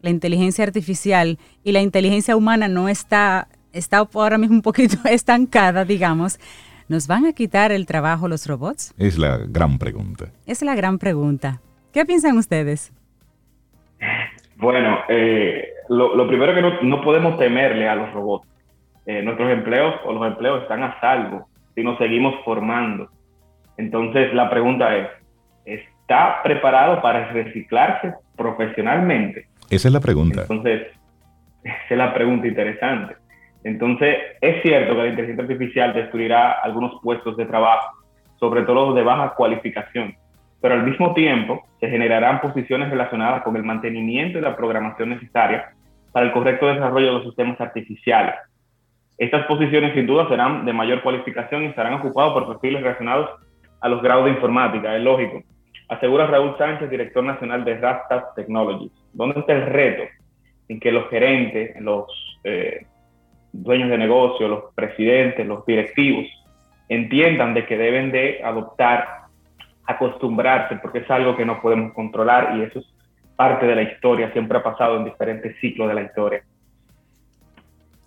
[0.03, 5.85] la inteligencia artificial y la inteligencia humana no está, está ahora mismo un poquito estancada,
[5.85, 6.39] digamos,
[6.89, 8.95] ¿Nos van a quitar el trabajo los robots?
[8.97, 10.29] Es la gran pregunta.
[10.47, 11.61] Es la gran pregunta.
[11.93, 12.95] ¿Qué piensan ustedes?
[14.57, 18.49] Bueno, eh, lo, primero que no, podemos temerle a los robots.
[19.05, 23.11] Eh, nuestros empleos o los empleos están a salvo si nos seguimos formando.
[23.77, 25.09] Entonces la pregunta es,
[25.67, 29.47] ¿está preparado para reciclarse profesionalmente?
[29.71, 30.43] Esa es la pregunta.
[30.43, 30.89] Entonces,
[31.63, 33.17] esa es la pregunta interesante.
[33.65, 37.99] Entonces, es cierto que la inteligencia artificial destruirá algunos puestos de trabajo,
[38.39, 40.15] sobre todo los de baja cualificación,
[40.61, 45.71] pero al mismo tiempo se generarán posiciones relacionadas con el mantenimiento y la programación necesaria
[46.13, 48.35] para el correcto desarrollo de los sistemas artificiales.
[49.19, 53.31] Estas posiciones sin duda serán de mayor cualificación y estarán ocupadas por perfiles relacionados
[53.81, 55.43] a los grados de informática, es lógico.
[55.89, 58.93] Asegura Raúl Sánchez, director nacional de Rastas Technologies.
[59.13, 60.03] ¿Dónde está el reto
[60.69, 62.07] en que los gerentes, los
[62.45, 62.87] eh,
[63.53, 66.27] dueños de negocio, los presidentes, los directivos,
[66.89, 69.23] entiendan de que deben de adoptar,
[69.87, 72.87] acostumbrarse, porque es algo que no podemos controlar y eso es
[73.37, 76.43] parte de la historia, siempre ha pasado en diferentes ciclos de la historia.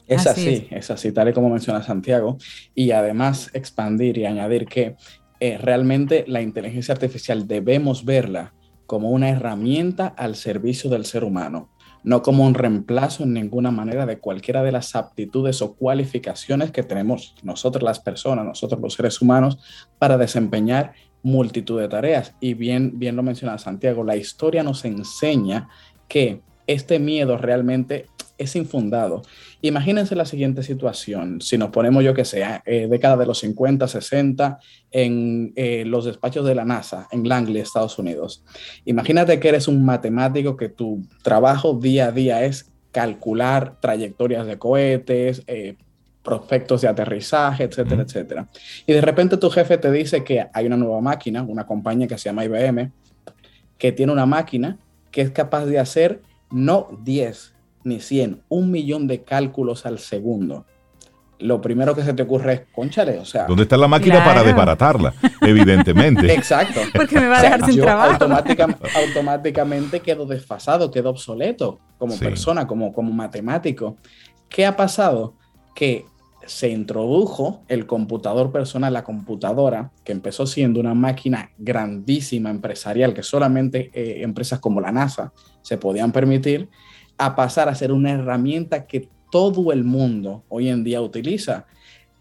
[0.07, 0.91] Es así, es.
[0.91, 2.37] así, tal y como menciona Santiago,
[2.75, 4.95] y además expandir y añadir que
[5.41, 8.53] eh, realmente la inteligencia artificial debemos verla
[8.85, 11.69] como una herramienta al servicio del ser humano
[12.03, 16.83] no como un reemplazo en ninguna manera de cualquiera de las aptitudes o cualificaciones que
[16.83, 19.59] tenemos nosotros las personas, nosotros los seres humanos,
[19.99, 22.33] para desempeñar multitud de tareas.
[22.39, 25.69] Y bien, bien lo menciona Santiago, la historia nos enseña
[26.07, 28.07] que este miedo realmente
[28.41, 29.21] es infundado.
[29.61, 33.87] Imagínense la siguiente situación, si nos ponemos, yo que sé, eh, década de los 50,
[33.87, 34.59] 60,
[34.91, 38.43] en eh, los despachos de la NASA, en Langley, Estados Unidos.
[38.85, 44.57] Imagínate que eres un matemático que tu trabajo día a día es calcular trayectorias de
[44.57, 45.77] cohetes, eh,
[46.23, 48.49] prospectos de aterrizaje, etcétera, etcétera.
[48.85, 52.17] Y de repente tu jefe te dice que hay una nueva máquina, una compañía que
[52.17, 52.91] se llama IBM,
[53.77, 54.77] que tiene una máquina
[55.09, 56.21] que es capaz de hacer
[56.51, 57.50] no 10,
[57.83, 60.65] ni 100, un millón de cálculos al segundo.
[61.39, 63.45] Lo primero que se te ocurre es, conchale, o sea.
[63.45, 65.13] ¿Dónde está la máquina para desbaratarla?
[65.41, 66.31] Evidentemente.
[66.31, 66.79] Exacto.
[66.93, 68.25] Porque me va a dejar sin trabajo.
[68.95, 73.97] automáticamente quedo desfasado, quedo obsoleto como persona, como, como matemático.
[74.49, 75.35] ¿Qué ha pasado?
[75.73, 76.05] Que
[76.45, 83.23] se introdujo el computador personal, la computadora, que empezó siendo una máquina grandísima empresarial que
[83.23, 86.69] solamente eh, empresas como la NASA se podían permitir,
[87.21, 91.67] a pasar a ser una herramienta que todo el mundo hoy en día utiliza.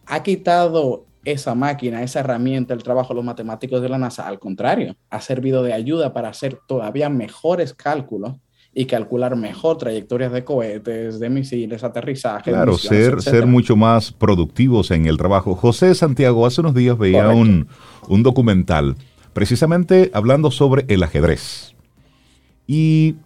[0.05, 4.29] Ha quitado esa máquina, esa herramienta, el trabajo de los matemáticos de la NASA.
[4.29, 8.35] Al contrario, ha servido de ayuda para hacer todavía mejores cálculos
[8.75, 12.53] y calcular mejor trayectorias de cohetes, de misiles, aterrizajes.
[12.53, 15.55] Claro, ser, ser mucho más productivos en el trabajo.
[15.55, 17.69] José Santiago, hace unos días veía un,
[18.07, 18.97] un, documental
[19.33, 21.75] precisamente hablando sobre el ajedrez.
[22.67, 23.17] Y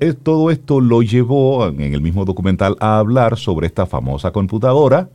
[0.00, 5.08] eh, todo esto lo llevó en el mismo documental a hablar sobre esta famosa computadora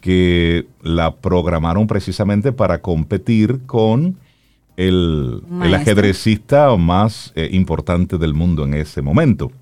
[0.00, 4.16] que la programaron precisamente para competir con
[4.76, 5.42] el,
[5.74, 9.52] ajedrecista más eh, importante del mundo en ese momento.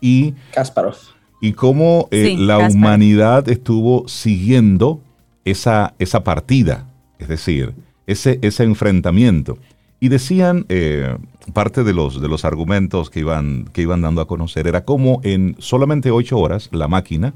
[0.00, 0.96] Y, Kasparov.
[1.40, 5.00] Y cómo eh, la humanidad estuvo siguiendo
[5.44, 6.86] esa, esa partida,
[7.18, 7.74] es decir,
[8.06, 9.58] ese, ese enfrentamiento.
[10.04, 11.16] Y decían, eh,
[11.54, 15.20] parte de los, de los argumentos que iban, que iban dando a conocer era cómo
[15.22, 17.32] en solamente ocho horas la máquina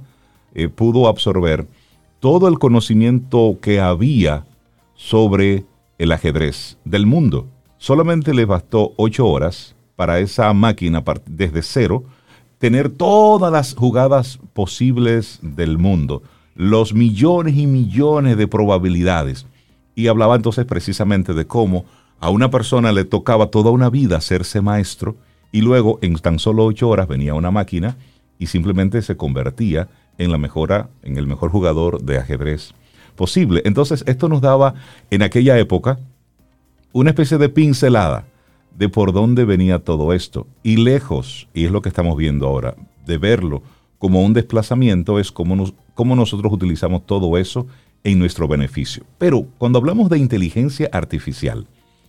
[0.53, 1.67] eh, pudo absorber
[2.21, 4.45] todo el conocimiento que había
[4.95, 5.65] sobre
[5.97, 7.47] el ajedrez del mundo.
[7.79, 12.05] Solamente le bastó ocho horas para esa máquina desde cero
[12.59, 16.23] tener todas las jugadas posibles del mundo,
[16.55, 19.47] los millones y millones de probabilidades.
[19.95, 21.87] Y hablaba entonces precisamente de cómo
[22.21, 25.17] a una persona le tocaba toda una vida hacerse maestro
[25.53, 27.97] y luego en tan solo ocho horas venía una máquina
[28.39, 29.89] y simplemente se convertía
[30.19, 32.75] en la mejora, en el mejor jugador de ajedrez
[33.17, 33.63] posible.
[33.65, 34.75] Entonces esto nos daba
[35.11, 35.99] en aquella época
[36.93, 38.27] una especie de pincelada
[38.77, 40.47] de por dónde venía todo esto.
[40.63, 43.63] Y lejos, y es lo que estamos viendo ahora, de verlo
[43.99, 47.67] como un desplazamiento, es como, nos, como nosotros utilizamos todo eso
[48.05, 49.05] en nuestro beneficio.
[49.19, 51.67] Pero cuando hablamos de inteligencia artificial,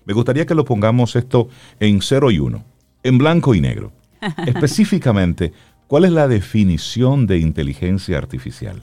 [0.10, 1.50] me gustaría que lo pongamos esto
[1.80, 2.66] en 0 y 1,
[3.04, 3.92] en blanco y negro.
[4.48, 5.54] Específicamente,
[5.86, 8.82] ¿cuál es la definición de inteligencia artificial?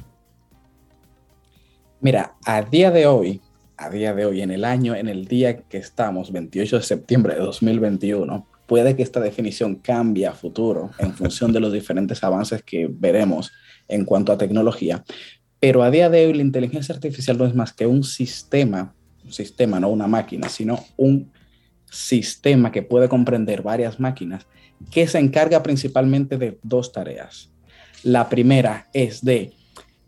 [2.00, 3.40] Mira, a día de hoy,
[3.76, 7.34] a día de hoy, en el año, en el día que estamos, 28 de septiembre
[7.34, 12.62] de 2021, puede que esta definición cambie a futuro en función de los diferentes avances
[12.62, 13.50] que veremos
[13.88, 15.02] en cuanto a tecnología.
[15.58, 18.94] Pero a día de hoy la inteligencia artificial no es más que un sistema,
[19.32, 21.30] sistema, no una máquina, sino un
[21.90, 24.46] sistema que puede comprender varias máquinas
[24.90, 27.50] que se encarga principalmente de dos tareas.
[28.02, 29.52] La primera es de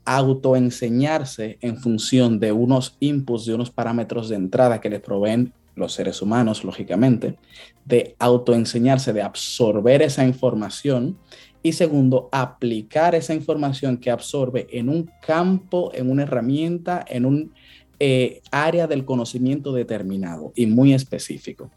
[0.04, 5.92] autoenseñarse en función de unos inputs, de unos parámetros de entrada que le proveen los
[5.92, 7.36] seres humanos, lógicamente,
[7.84, 11.18] de autoenseñarse, de absorber esa información
[11.62, 17.52] y segundo, aplicar esa información que absorbe en un campo, en una herramienta, en un
[18.00, 21.70] eh, área del conocimiento determinado y muy específico.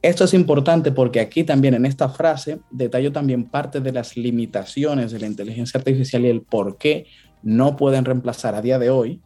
[0.00, 5.10] Esto es importante porque aquí también en esta frase detallo también parte de las limitaciones
[5.10, 7.06] de la inteligencia artificial y el por qué
[7.42, 9.20] no pueden reemplazar a día de hoy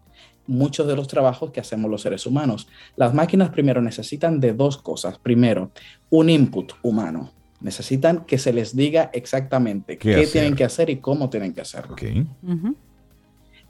[0.46, 2.68] muchos de los trabajos que hacemos los seres humanos.
[2.96, 5.18] Las máquinas primero necesitan de dos cosas.
[5.18, 5.70] Primero,
[6.10, 7.32] un input humano.
[7.60, 11.94] Necesitan que se les diga exactamente qué, tienen que hacer y cómo tienen que hacerlo.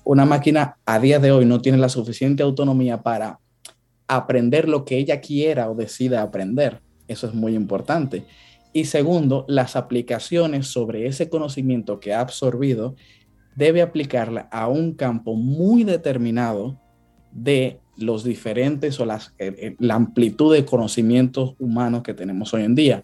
[0.04, 3.38] Una máquina a día de hoy no tiene la suficiente autonomía para
[4.08, 6.80] aprender lo que ella quiera o decida aprender.
[7.08, 8.26] Eso es muy importante.
[8.72, 12.96] Y segundo, las aplicaciones sobre ese conocimiento que ha absorbido
[13.54, 16.80] debe aplicarla a un campo muy determinado
[17.30, 22.64] de los diferentes o las, eh, eh, la amplitud de conocimientos humanos que tenemos hoy
[22.64, 23.02] en día.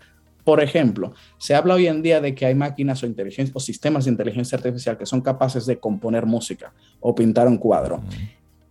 [0.48, 4.06] Por ejemplo, se habla hoy en día de que hay máquinas o, inteligencia, o sistemas
[4.06, 8.00] de inteligencia artificial que son capaces de componer música o pintar un cuadro.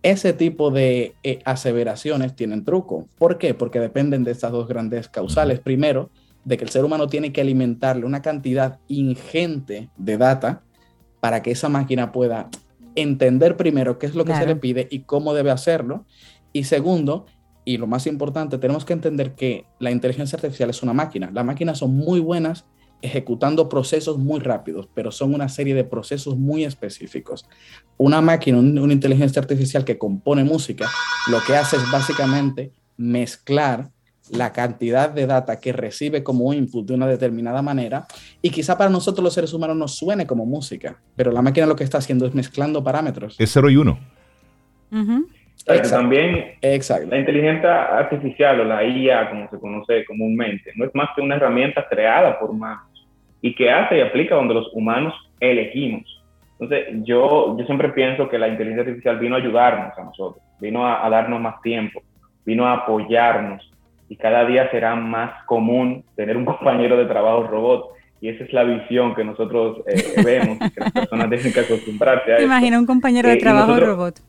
[0.02, 3.06] Ese tipo de eh, aseveraciones tienen truco.
[3.16, 3.54] ¿Por qué?
[3.54, 5.60] Porque dependen de estas dos grandes causales.
[5.60, 6.10] Primero,
[6.44, 10.62] de que el ser humano tiene que alimentarle una cantidad ingente de data
[11.20, 12.48] para que esa máquina pueda
[12.96, 16.06] entender primero qué es lo que se le pide y cómo debe hacerlo.
[16.52, 17.26] Y segundo,
[17.68, 21.30] y lo más importante, tenemos que entender que la inteligencia artificial es una máquina.
[21.34, 22.64] Las máquinas son muy buenas
[23.02, 27.46] ejecutando procesos muy rápidos, pero son una serie de procesos muy específicos.
[27.98, 30.88] Una máquina, una inteligencia artificial que compone música,
[31.30, 33.90] lo que hace es básicamente mezclar
[34.30, 38.06] la cantidad de data que recibe como input de una determinada manera
[38.40, 41.76] y quizá para nosotros los seres humanos nos suene como música, pero la máquina lo
[41.76, 43.36] que está haciendo es mezclando parámetros.
[43.38, 43.98] Es 0 y 1.
[45.90, 47.08] También Exacto.
[47.10, 51.36] la inteligencia artificial o la IA, como se conoce comúnmente, no es más que una
[51.36, 52.82] herramienta creada por humanos
[53.40, 56.04] y que hace y aplica donde los humanos elegimos.
[56.58, 60.86] Entonces, yo, yo siempre pienso que la inteligencia artificial vino a ayudarnos a nosotros, vino
[60.86, 62.02] a darnos más tiempo,
[62.44, 63.68] vino a apoyarnos,
[64.08, 67.90] y cada día será más común tener un compañero de trabajo robot.
[68.20, 72.32] Y esa es la visión que nosotros eh, vemos, que las personas tienen que acostumbrarse
[72.32, 74.20] a Imagina un compañero de eh, trabajo robot.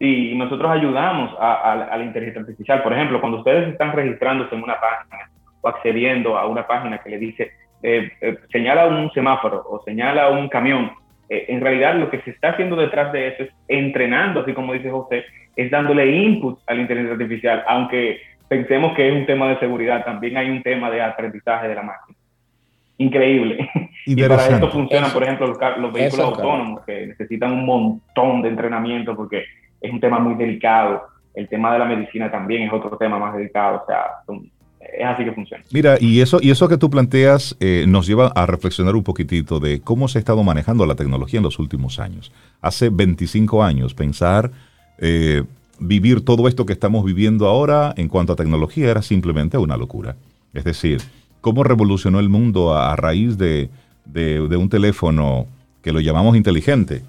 [0.00, 2.82] Y nosotros ayudamos a, la inteligencia artificial.
[2.82, 5.30] Por ejemplo, cuando ustedes están registrándose en una página
[5.60, 8.10] o accediendo a una página que le dice, eh,
[8.50, 10.90] señala un semáforo o señala un camión,
[11.28, 14.90] en realidad lo que se está haciendo detrás de eso es entrenando, así como dice
[14.90, 15.24] José,
[15.54, 20.04] es dándole input a la inteligencia artificial, aunque pensemos que es un tema de seguridad,
[20.04, 22.18] también hay un tema de aprendizaje de la máquina.
[22.98, 23.68] Increíble.
[24.06, 29.14] Y para esto funcionan, por ejemplo, los, vehículos autónomos, que necesitan un montón de entrenamiento
[29.14, 29.44] porque
[29.80, 31.02] es un tema muy delicado.
[31.34, 33.82] El tema de la medicina también es otro tema más delicado.
[33.82, 34.04] O sea,
[34.80, 35.62] es así que funciona.
[35.72, 39.60] Mira, y eso, y eso que tú planteas eh, nos lleva a reflexionar un poquitito
[39.60, 42.32] de cómo se ha estado manejando la tecnología en los últimos años.
[42.60, 44.50] Hace 25 años, pensar
[44.98, 45.44] eh,
[45.78, 50.16] vivir todo esto que estamos viviendo ahora en cuanto a tecnología era simplemente una locura.
[50.52, 51.00] Es decir,
[51.40, 53.70] cómo revolucionó el mundo a, raíz de,
[54.14, 55.46] un teléfono
[55.82, 57.02] que lo llamamos inteligente,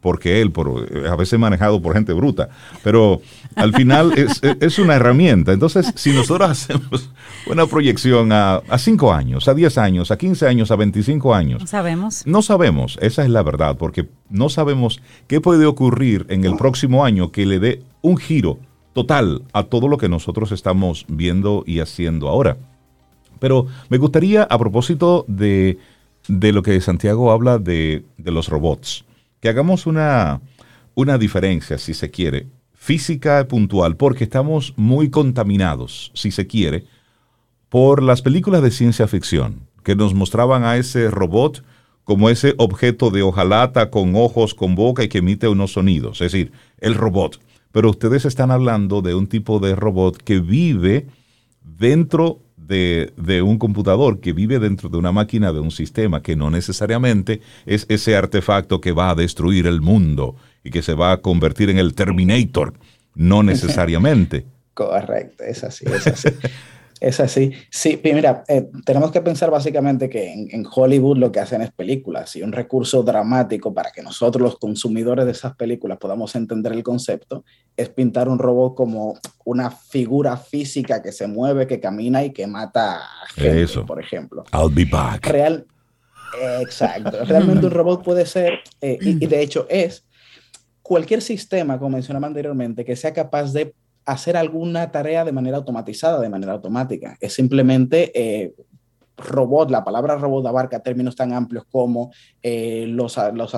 [0.00, 2.48] porque él, por, a veces manejado por gente bruta,
[2.82, 3.20] pero
[3.54, 4.12] al final
[4.60, 5.52] es, una herramienta.
[5.52, 7.10] Entonces, si nosotros hacemos
[7.46, 11.60] una proyección a, a 5 años, a 10 años, a 15 años, a 25 años.
[11.60, 12.26] No sabemos.
[12.26, 17.04] No sabemos, esa es la verdad, porque no sabemos qué puede ocurrir en el próximo
[17.04, 18.58] año que le dé un giro
[18.92, 22.56] total a todo lo que nosotros estamos viendo y haciendo ahora.
[23.38, 25.78] Pero me gustaría, a propósito de,
[26.26, 29.04] de lo que Santiago habla de, de los robots,
[29.40, 30.40] que hagamos una,
[30.94, 36.86] una diferencia, si se quiere, física puntual, porque estamos muy contaminados, si se quiere,
[37.68, 41.64] por las películas de ciencia ficción, que nos mostraban a ese robot
[42.04, 46.32] como ese objeto de hojalata con ojos, con boca y que emite unos sonidos, es
[46.32, 47.38] decir, el robot.
[47.70, 51.06] Pero ustedes están hablando de un tipo de robot que vive
[51.62, 56.50] dentro de, un computador que vive dentro de una máquina, de un sistema, que no
[56.50, 61.16] necesariamente es ese artefacto que va a destruir el mundo y que se va a
[61.18, 62.74] convertir en el Terminator.
[63.14, 64.46] No necesariamente.
[64.74, 66.28] Correcto, es así, es así.
[67.00, 67.52] Es así.
[67.70, 72.34] Sí, mira, eh, tenemos que pensar básicamente que en, Hollywood lo que hacen es películas
[72.36, 76.82] y un recurso dramático para que nosotros los consumidores de esas películas podamos entender el
[76.82, 77.44] concepto
[77.76, 82.46] es pintar un robot como una figura física que se mueve, que camina y que
[82.46, 83.00] mata
[83.34, 83.86] gente, Eso.
[83.86, 84.44] por ejemplo.
[84.52, 85.26] I'll be back.
[85.26, 85.66] Real,
[86.60, 87.24] exacto.
[87.24, 90.04] Realmente un robot puede ser, eh, y de hecho es,
[90.82, 93.74] cualquier sistema, como mencionaba anteriormente, que sea capaz de
[94.08, 97.18] hacer alguna tarea de manera automatizada, de manera automática.
[97.20, 98.54] Es simplemente eh,
[99.18, 102.10] robot, la palabra robot abarca términos tan amplios como
[102.42, 103.54] eh, los, los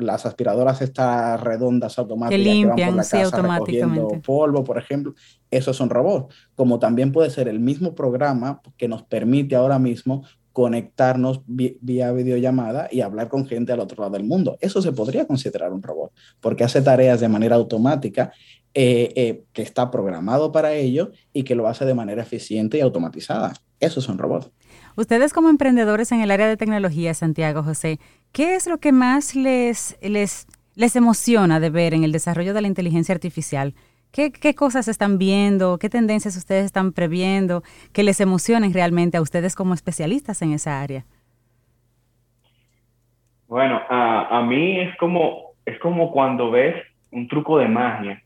[0.00, 4.18] las aspiradoras estas redondas automáticas que limpian, que van por la casa automáticamente.
[4.18, 5.14] polvo, por ejemplo,
[5.50, 6.34] esos son robots.
[6.54, 10.24] Como también puede ser el mismo programa que nos permite ahora mismo
[10.56, 14.56] conectarnos vía videollamada y hablar con gente al otro lado del mundo.
[14.62, 18.32] Eso se podría considerar un robot, porque hace tareas de manera automática
[18.78, 22.82] eh, eh, que está programado para ello y que lo hace de manera eficiente y
[22.82, 23.54] automatizada.
[23.80, 24.50] Esos son robots.
[24.96, 27.98] Ustedes como emprendedores en el área de tecnología, Santiago José,
[28.32, 32.60] ¿qué es lo que más les, les, les emociona de ver en el desarrollo de
[32.60, 33.72] la inteligencia artificial?
[34.12, 35.78] ¿Qué, cosas están viendo?
[35.78, 37.62] ¿Qué tendencias ustedes están previendo
[37.94, 41.06] que les emocionen realmente a ustedes como especialistas en esa área?
[43.48, 46.74] Bueno, a, mí es como, es como cuando ves
[47.10, 48.22] un truco de magia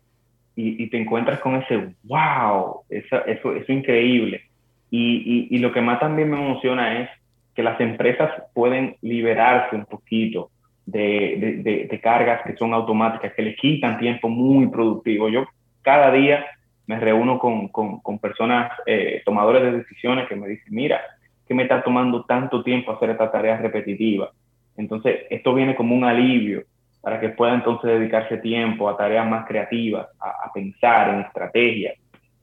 [0.57, 4.43] y, te encuentras con ese wow, eso, eso, es increíble.
[4.91, 7.11] Y, y, lo que más también me emociona es
[7.55, 10.51] que las empresas pueden liberarse un poquito
[10.85, 15.29] de, de, cargas que son automáticas, que le quitan tiempo muy productivo.
[15.29, 15.47] Yo
[15.83, 16.45] cada día
[16.87, 21.01] me reúno con, con, personas, eh, tomadores de decisiones, que me dicen, mira,
[21.47, 24.31] que me está tomando tanto tiempo hacer esta tarea repetitiva.
[24.77, 26.65] Entonces, esto viene como un alivio
[27.01, 31.95] para que pueda entonces dedicarse tiempo a tareas más creativas, a, pensar en estrategias.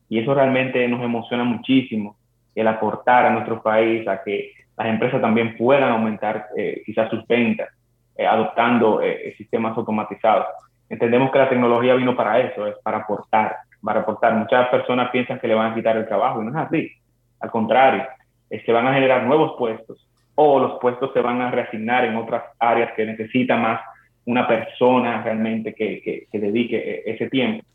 [0.09, 2.17] Y eso realmente nos emociona muchísimo,
[2.55, 7.25] el aportar a nuestro país a que las empresas también puedan aumentar eh, quizás sus
[7.27, 7.69] ventas,
[8.15, 9.01] eh, adoptando
[9.37, 10.47] sistemas automatizados
[10.89, 14.33] entendemos que la tecnología vino para eso, es para aportar, para aportar.
[14.33, 16.91] Muchas personas piensan que le van a quitar el trabajo y no es así.
[17.39, 18.05] Al contrario,
[18.49, 22.15] es que van a generar nuevos puestos o los puestos se van a reasignar en
[22.15, 23.81] otras áreas que necesita más
[24.27, 27.65] una persona realmente que, que, dedique e, ese tiempo.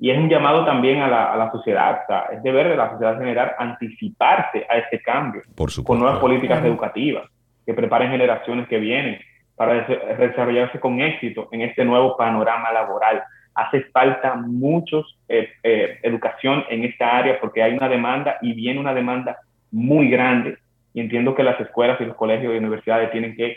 [0.00, 2.76] Y es un llamado también a la, a la sociedad, o sea, es deber de
[2.76, 7.28] la sociedad general anticiparse a este cambio Por con nuevas políticas educativas
[7.66, 9.18] que preparen generaciones que vienen,
[9.58, 9.84] para
[10.18, 13.24] desarrollarse con éxito en este nuevo panorama laboral.
[13.54, 18.78] Hace falta muchos eh, eh, educación en esta área porque hay una demanda y viene
[18.78, 19.38] una demanda
[19.72, 20.58] muy grande.
[20.94, 23.56] Y entiendo que las escuelas y los colegios y universidades tienen que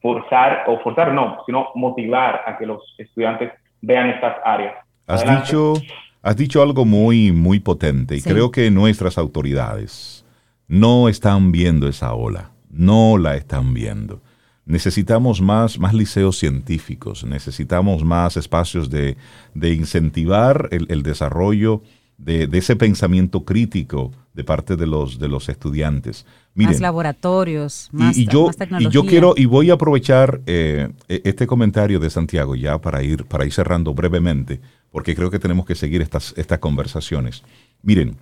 [0.00, 4.74] forzar, o forzar no, sino motivar a que los estudiantes vean estas áreas.
[5.06, 5.74] Has dicho,
[6.22, 10.24] has dicho algo muy, muy potente y creo que nuestras autoridades
[10.68, 14.20] no están viendo esa ola, no la están viendo.
[14.66, 19.16] Necesitamos más, más liceos científicos, necesitamos más espacios de,
[19.60, 21.82] incentivar el, desarrollo
[22.24, 26.26] de, ese pensamiento crítico de parte de los, de los estudiantes.
[26.54, 31.46] más laboratorios, más, y, yo, Y yo quiero, y voy a aprovechar eh, e, este
[31.46, 34.60] comentario de Santiago ya para ir, para ir cerrando brevemente,
[34.90, 37.42] porque creo que tenemos que seguir estas, estas conversaciones.
[37.82, 38.16] Miren,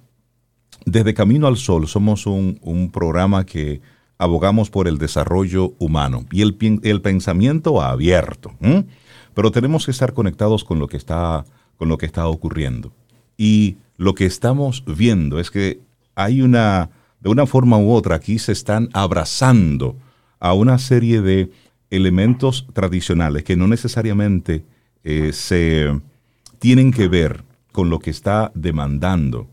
[0.87, 3.81] desde Camino al Sol somos un, un programa que
[4.19, 8.53] abogamos por el desarrollo humano y el, el pensamiento abierto.
[9.35, 11.45] Pero tenemos que estar conectados con lo, que está,
[11.77, 12.93] con lo que está ocurriendo.
[13.37, 15.81] Y lo que estamos viendo es que
[16.15, 16.89] hay una,
[17.21, 19.97] de una forma u otra, aquí se están abrazando
[20.41, 21.51] a una serie de
[21.91, 24.65] elementos tradicionales que no necesariamente
[25.05, 26.01] eh, se
[26.59, 29.49] tienen que ver con lo que está demandando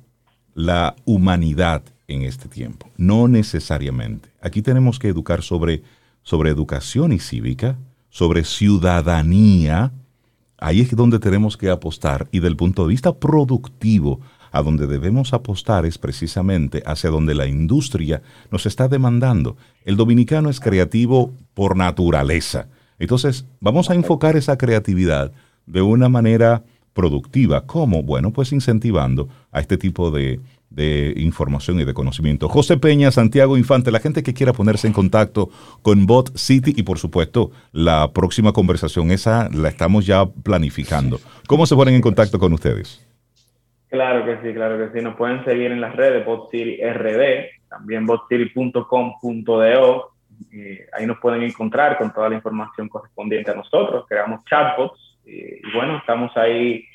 [0.54, 2.89] la humanidad en este tiempo.
[2.98, 4.30] No necesariamente.
[4.41, 5.84] Aquí tenemos que educar sobre,
[6.24, 7.78] sobre educación y cívica,
[8.10, 9.91] sobre ciudadanía.
[10.58, 15.34] Ahí es donde tenemos que apostar y del punto de vista productivo, a donde debemos
[15.34, 19.58] apostar es precisamente hacia donde la industria nos está demandando.
[19.84, 22.70] El dominicano es creativo por naturaleza.
[22.97, 25.34] Entonces, vamos a enfocar esa creatividad
[25.66, 26.64] de una manera
[26.96, 27.67] productiva.
[27.67, 28.01] ¿Cómo?
[28.01, 30.39] Bueno, pues incentivando a este tipo de,
[30.70, 32.50] de información y de conocimiento.
[32.50, 35.50] José Peña, Santiago Infante, la gente que quiera ponerse en contacto
[35.84, 41.20] con Bot City y por supuesto la próxima conversación, esa la estamos ya planificando.
[41.47, 43.05] ¿Cómo se ponen en contacto con ustedes?
[43.89, 45.04] Claro que sí, claro que sí.
[45.04, 50.12] Nos pueden seguir en las redes Bot City RD, también botcity.com.do.
[50.51, 54.05] Eh, ahí nos pueden encontrar con toda la información correspondiente a nosotros.
[54.08, 56.86] Creamos chatbots y bueno, estamos ahí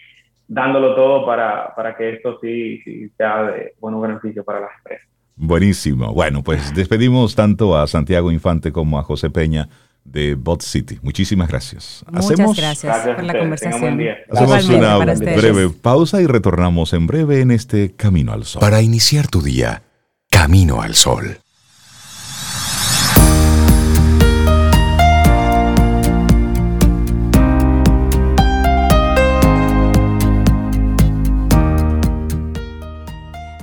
[0.49, 5.09] dándolo todo para, para que esto sí, sí sea de buen beneficio para las empresas.
[5.37, 6.13] Buenísimo.
[6.13, 9.69] Bueno, pues despedimos tanto a Santiago Infante como a José Peña
[10.05, 10.99] de Bot City.
[11.03, 12.05] Muchísimas gracias.
[12.11, 14.01] Muchas gracias, por la conversación.
[14.31, 18.61] Hacemos una breve pausa y retornamos en breve en este Camino al Sol.
[18.61, 19.83] Para iniciar tu día,
[20.31, 21.39] Camino al Sol.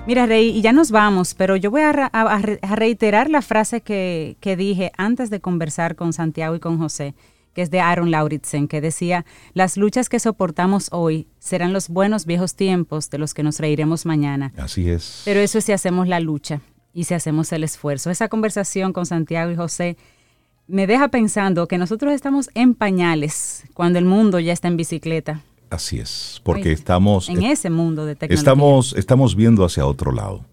[0.07, 1.91] Mira, Rey, y ya nos vamos, pero yo voy a,
[2.75, 7.13] reiterar la frase que, dije antes de conversar con Santiago y con José,
[7.53, 12.25] que es de Aaron Lauritzen, que decía, las luchas que soportamos hoy serán los buenos
[12.25, 14.53] viejos tiempos de los que nos reiremos mañana.
[14.55, 15.23] Así es.
[15.25, 16.61] Pero eso es si hacemos la lucha
[16.93, 18.09] y si hacemos el esfuerzo.
[18.09, 19.97] Esa conversación con Santiago y José
[20.67, 25.41] me deja pensando que nosotros estamos en pañales cuando el mundo ya está en bicicleta.
[25.69, 27.27] Así es, porque estamos...
[27.29, 28.39] En ese mundo de tecnología.
[28.39, 30.45] Estamos, estamos viendo hacia otro lado.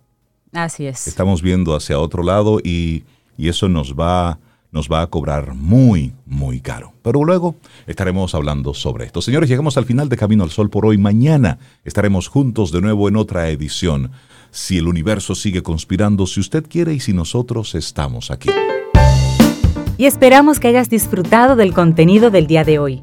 [0.52, 1.06] Así es.
[1.06, 3.04] Estamos viendo hacia otro lado y,
[3.38, 4.38] eso nos va,
[4.70, 6.92] nos va a cobrar muy, muy caro.
[7.02, 9.20] Pero luego estaremos hablando sobre esto.
[9.20, 10.98] Señores, llegamos al final de Camino al Sol por hoy.
[10.98, 14.12] Mañana estaremos juntos de nuevo en otra edición.
[14.50, 18.50] Si el universo sigue conspirando, si usted quiere y si nosotros estamos aquí.
[19.96, 23.02] Y esperamos que hayas disfrutado del contenido del día de hoy.